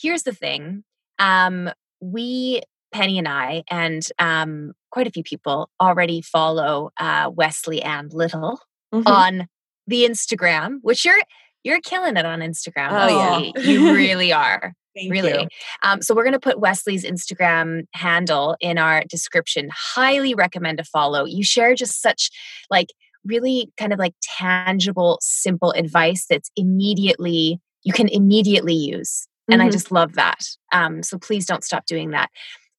[0.00, 0.84] here's the thing.
[1.18, 1.70] Um,
[2.00, 2.62] we
[2.92, 8.60] Penny and I and um quite a few people already follow uh Wesley and Little
[8.94, 9.08] mm-hmm.
[9.08, 9.48] on
[9.88, 11.20] the Instagram, which you're
[11.64, 12.90] you're killing it on Instagram.
[12.92, 13.60] Oh, yeah.
[13.60, 14.72] You really are.
[14.94, 15.48] Thank really.
[15.82, 19.68] Um, so we're going to put Wesley's Instagram handle in our description.
[19.72, 21.24] Highly recommend a follow.
[21.24, 22.30] You share just such
[22.70, 22.88] like
[23.24, 29.28] really kind of like tangible, simple advice that's immediately you can immediately use.
[29.48, 29.68] And mm-hmm.
[29.68, 30.40] I just love that.
[30.72, 32.30] Um, so please don't stop doing that.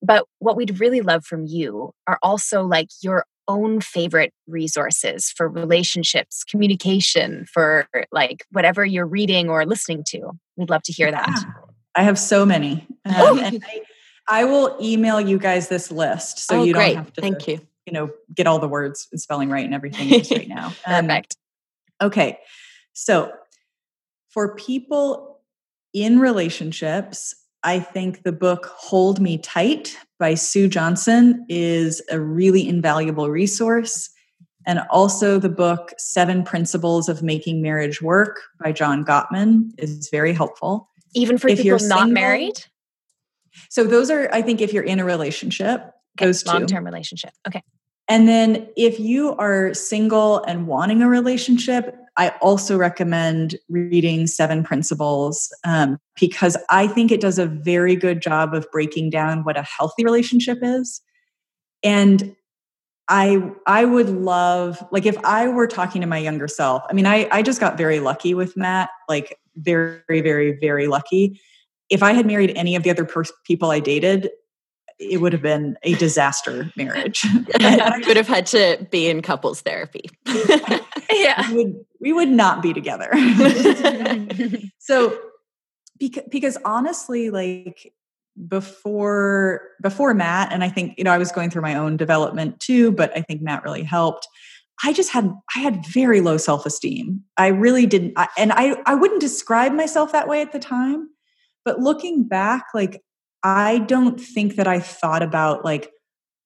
[0.01, 5.47] But what we'd really love from you are also like your own favorite resources for
[5.47, 10.32] relationships, communication, for like whatever you're reading or listening to.
[10.55, 11.30] We'd love to hear that.
[11.30, 11.64] Yeah.
[11.95, 12.85] I have so many.
[13.05, 13.81] Um, and I,
[14.27, 16.95] I, will email you guys this list so oh, you don't great.
[16.95, 17.59] have to thank you.
[17.85, 20.73] You know, get all the words and spelling right and everything right now.
[20.87, 21.37] Um, Perfect.
[22.01, 22.39] Okay.
[22.93, 23.31] So
[24.29, 25.39] for people
[25.93, 32.67] in relationships, I think the book Hold Me Tight by Sue Johnson is a really
[32.67, 34.09] invaluable resource.
[34.67, 40.33] And also the book Seven Principles of Making Marriage Work by John Gottman is very
[40.33, 42.66] helpful even for if people not single, married
[43.70, 45.82] so those are i think if you're in a relationship
[46.18, 46.26] okay.
[46.26, 47.63] those long-term relationship okay
[48.07, 54.63] and then if you are single and wanting a relationship i also recommend reading seven
[54.63, 59.57] principles um, because i think it does a very good job of breaking down what
[59.57, 61.01] a healthy relationship is
[61.84, 62.36] and
[63.07, 66.84] I I would love like if I were talking to my younger self.
[66.89, 68.89] I mean, I I just got very lucky with Matt.
[69.07, 71.39] Like very, very, very lucky.
[71.89, 74.30] If I had married any of the other pers- people I dated,
[74.99, 77.26] it would have been a disaster marriage.
[77.60, 80.10] I would have had to be in couples therapy.
[81.12, 81.51] yeah.
[81.51, 83.12] We would, we would not be together.
[84.80, 85.18] so,
[85.97, 87.93] because, because honestly, like
[88.47, 92.60] before before Matt, and I think, you know, I was going through my own development
[92.60, 94.28] too, but I think Matt really helped.
[94.84, 97.23] I just had I had very low self-esteem.
[97.38, 101.09] I really didn't I, and I I wouldn't describe myself that way at the time,
[101.63, 103.03] but looking back like
[103.43, 105.91] I don't think that I thought about like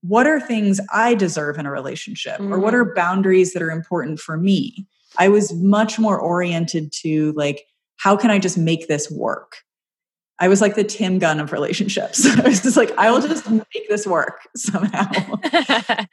[0.02, 2.54] what are things I deserve in a relationship mm-hmm.
[2.54, 2.96] or what are mm.
[2.96, 4.88] boundaries that are important for me.
[5.18, 7.66] I was much more oriented to like
[7.98, 9.58] how can I just make this work?
[10.40, 12.26] I was like the Tim Gunn of relationships.
[12.38, 15.12] I was just like, I will just make this work somehow.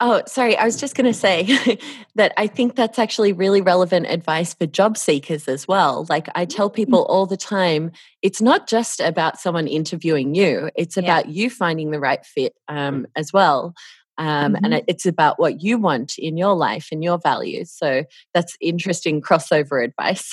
[0.00, 0.56] Oh, sorry.
[0.56, 1.78] I was just going to say
[2.16, 6.06] that I think that's actually really relevant advice for job seekers as well.
[6.08, 6.74] Like I tell mm.
[6.74, 11.90] people all the time, it's not just about someone interviewing you, it's about you finding
[11.90, 13.74] the right fit um, as well.
[14.16, 14.64] Um, mm-hmm.
[14.64, 17.72] And it's about what you want in your life and your values.
[17.72, 20.32] So that's interesting crossover advice.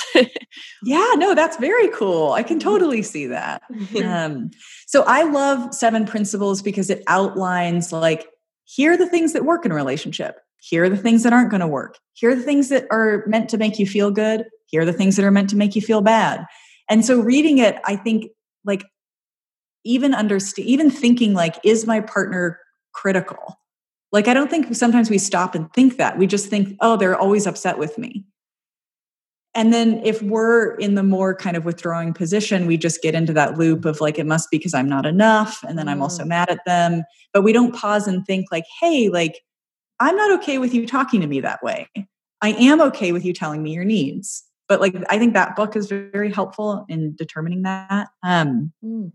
[0.84, 2.32] yeah, no, that's very cool.
[2.34, 2.70] I can mm-hmm.
[2.70, 3.64] totally see that.
[4.03, 4.51] um,
[4.86, 8.28] so I love Seven Principles because it outlines like
[8.74, 10.40] here are the things that work in a relationship.
[10.62, 11.98] Here are the things that aren't going to work.
[12.14, 14.46] Here are the things that are meant to make you feel good.
[14.68, 16.46] Here are the things that are meant to make you feel bad.
[16.90, 18.32] And so reading it, I think
[18.64, 18.86] like
[19.84, 22.60] even understand, even thinking like, is my partner
[22.94, 23.60] critical?
[24.14, 26.18] Like, I don't think sometimes we stop and think that.
[26.18, 28.26] We just think, oh, they're always upset with me.
[29.54, 33.34] And then if we're in the more kind of withdrawing position, we just get into
[33.34, 35.64] that loop of like, it must be because I'm not enough.
[35.68, 36.28] And then I'm also mm.
[36.28, 37.04] mad at them.
[37.34, 39.41] But we don't pause and think, like, hey, like,
[39.99, 41.88] I'm not okay with you talking to me that way.
[42.41, 44.43] I am okay with you telling me your needs.
[44.70, 48.08] But like, I think that book is very helpful in determining that.
[48.24, 49.12] Um, mm.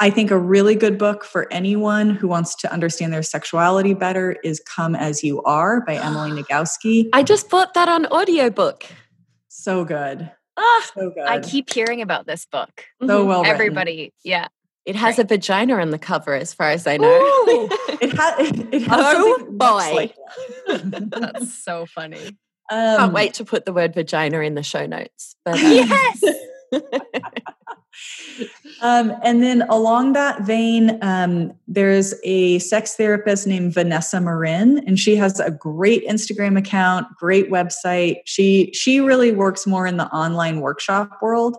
[0.00, 4.36] I think a really good book for anyone who wants to understand their sexuality better
[4.42, 7.08] is Come As You Are by Emily Nagoski.
[7.12, 8.86] I just bought that on audiobook.
[9.62, 10.28] So good.
[10.56, 11.24] Ah, so good.
[11.24, 12.84] I keep hearing about this book.
[13.06, 14.48] So well, everybody, yeah.
[14.84, 15.24] It has Great.
[15.24, 17.08] a vagina on the cover, as far as I know.
[18.00, 19.14] it, ha- it, has.
[19.16, 20.12] Oh boy,
[20.82, 22.36] that's so funny.
[22.72, 25.36] Um, Can't wait to put the word vagina in the show notes.
[25.44, 26.24] But, um, yes.
[28.80, 34.98] Um, and then along that vein, um, there's a sex therapist named Vanessa Marin, and
[34.98, 38.16] she has a great Instagram account, great website.
[38.24, 41.56] She she really works more in the online workshop world.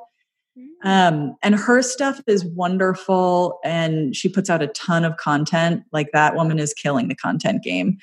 [0.58, 0.68] Mm.
[0.84, 5.84] Um, and her stuff is wonderful, and she puts out a ton of content.
[5.92, 7.98] Like that woman is killing the content game.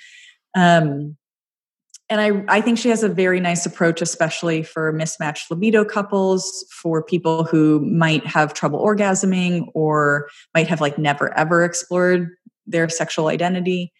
[0.54, 1.16] Um,
[2.10, 6.66] and I, I think she has a very nice approach, especially for mismatched libido couples,
[6.70, 12.30] for people who might have trouble orgasming or might have like never ever explored
[12.66, 13.92] their sexual identity.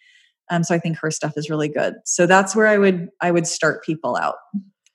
[0.49, 1.95] Um, so I think her stuff is really good.
[2.03, 4.35] So that's where I would I would start people out.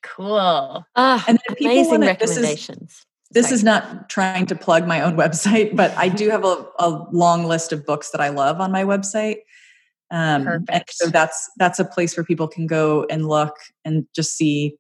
[0.03, 0.85] Cool.
[0.95, 3.07] Ah, and amazing wanna, recommendations.
[3.31, 6.45] This is, this is not trying to plug my own website, but I do have
[6.45, 9.39] a, a long list of books that I love on my website.
[10.11, 10.95] Um, Perfect.
[10.95, 14.77] so that's that's a place where people can go and look and just see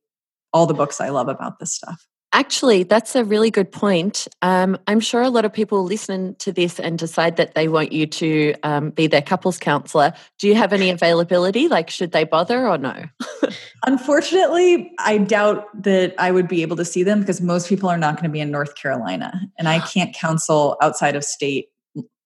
[0.53, 2.07] all the books I love about this stuff.
[2.33, 4.29] Actually, that's a really good point.
[4.43, 7.93] Um, I'm sure a lot of people listen to this and decide that they want
[7.93, 10.12] you to um, be their couples counselor.
[10.39, 11.68] Do you have any availability?
[11.68, 13.05] Like, should they bother or no?
[13.87, 17.97] Unfortunately, I doubt that I would be able to see them because most people are
[17.97, 21.68] not going to be in North Carolina, and I can't counsel outside of state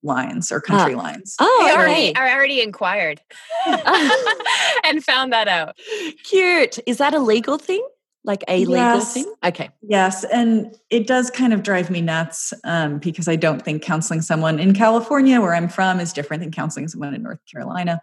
[0.03, 1.37] lines or country lines.
[1.41, 3.21] Oh, I already, I already inquired
[4.85, 5.77] and found that out.
[6.25, 6.79] Cute.
[6.87, 7.87] Is that a legal thing?
[8.23, 9.15] Like a legal yes.
[9.15, 9.35] thing?
[9.45, 9.71] Okay.
[9.83, 10.25] Yes.
[10.25, 14.59] And it does kind of drive me nuts um, because I don't think counseling someone
[14.59, 18.03] in California, where I'm from, is different than counseling someone in North Carolina.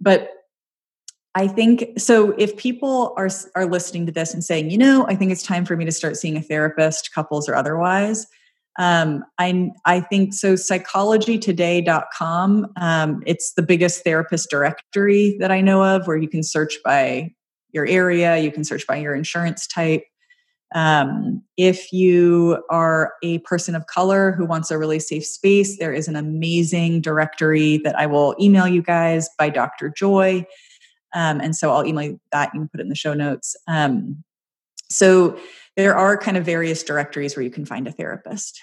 [0.00, 0.30] But
[1.34, 2.32] I think so.
[2.32, 5.64] If people are are listening to this and saying, you know, I think it's time
[5.64, 8.26] for me to start seeing a therapist, couples or otherwise,
[8.78, 10.54] um, I, I think so.
[10.54, 12.66] Psychologytoday.com.
[12.76, 17.30] Um, it's the biggest therapist directory that I know of where you can search by
[17.72, 20.04] your area, you can search by your insurance type.
[20.74, 25.92] Um, if you are a person of color who wants a really safe space, there
[25.92, 29.90] is an amazing directory that I will email you guys by Dr.
[29.90, 30.46] Joy.
[31.14, 32.50] Um, and so I'll email that.
[32.54, 33.54] You can put it in the show notes.
[33.68, 34.24] Um,
[34.90, 35.38] so
[35.76, 38.60] there are kind of various directories where you can find a therapist.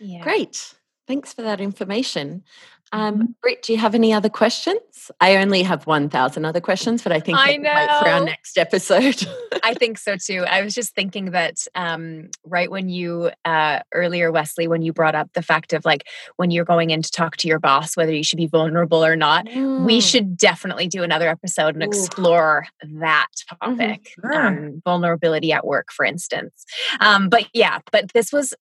[0.00, 0.22] Yeah.
[0.22, 0.74] Great.
[1.06, 2.44] Thanks for that information.
[2.92, 3.24] Um, mm-hmm.
[3.42, 5.10] Britt, do you have any other questions?
[5.20, 7.70] I only have 1,000 other questions, but I think I know.
[8.00, 9.26] for our next episode.
[9.62, 10.44] I think so too.
[10.48, 15.14] I was just thinking that um, right when you, uh, earlier, Wesley, when you brought
[15.14, 18.14] up the fact of like when you're going in to talk to your boss, whether
[18.14, 19.84] you should be vulnerable or not, mm.
[19.84, 21.86] we should definitely do another episode and Ooh.
[21.86, 23.76] explore that mm-hmm.
[23.76, 24.32] topic mm-hmm.
[24.32, 24.46] sure.
[24.46, 26.64] um, vulnerability at work, for instance.
[27.00, 28.54] Um, but yeah, but this was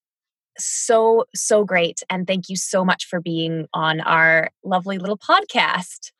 [0.60, 2.02] so, so great.
[2.10, 6.12] And thank you so much for being on our lovely little podcast.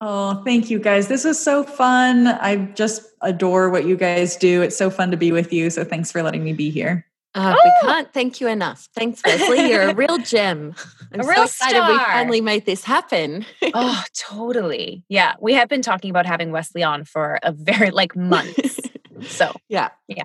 [0.00, 1.08] Oh, thank you guys.
[1.08, 2.26] This was so fun.
[2.26, 4.62] I just adore what you guys do.
[4.62, 5.70] It's so fun to be with you.
[5.70, 7.06] So thanks for letting me be here.
[7.36, 7.62] Uh, oh.
[7.64, 8.88] We can't thank you enough.
[8.94, 9.68] Thanks, Wesley.
[9.70, 10.74] You're a real gem.
[11.12, 11.92] I'm a real so excited star.
[11.92, 13.44] we finally made this happen.
[13.74, 15.04] oh, totally.
[15.08, 15.34] Yeah.
[15.38, 18.80] We have been talking about having Wesley on for a very like months.
[19.22, 19.90] so yeah.
[20.08, 20.24] Yeah.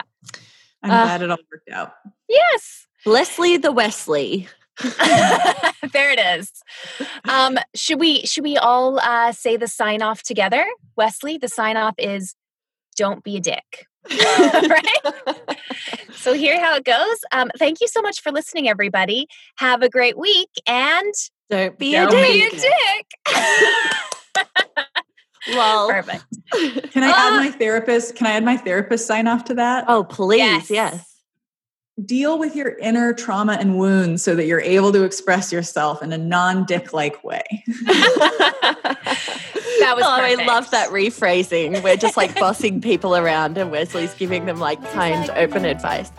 [0.84, 1.94] I'm uh, glad it all worked out.
[2.30, 2.88] Yes.
[3.06, 4.48] Leslie the Wesley.
[4.82, 6.52] there it is.
[7.28, 10.66] Um, should we should we all uh, say the sign off together?
[10.96, 12.36] Wesley, the sign off is
[12.96, 13.88] don't be a dick.
[14.10, 15.38] right?
[16.14, 17.18] so here how it goes.
[17.32, 19.28] Um, thank you so much for listening, everybody.
[19.58, 21.14] Have a great week and
[21.50, 22.52] don't be don't a dick.
[22.52, 23.06] Be a dick.
[25.50, 26.26] well, perfect.
[26.92, 28.16] Can I uh, add my therapist?
[28.16, 29.86] Can I add my therapist sign off to that?
[29.88, 30.72] Oh, please, yes.
[30.72, 31.11] yes
[32.06, 36.12] deal with your inner trauma and wounds so that you're able to express yourself in
[36.12, 37.44] a non-dick like way.
[37.66, 38.98] that
[39.96, 41.82] was oh, I love that rephrasing.
[41.84, 46.12] We're just like bossing people around and Wesley's giving them like kind open advice.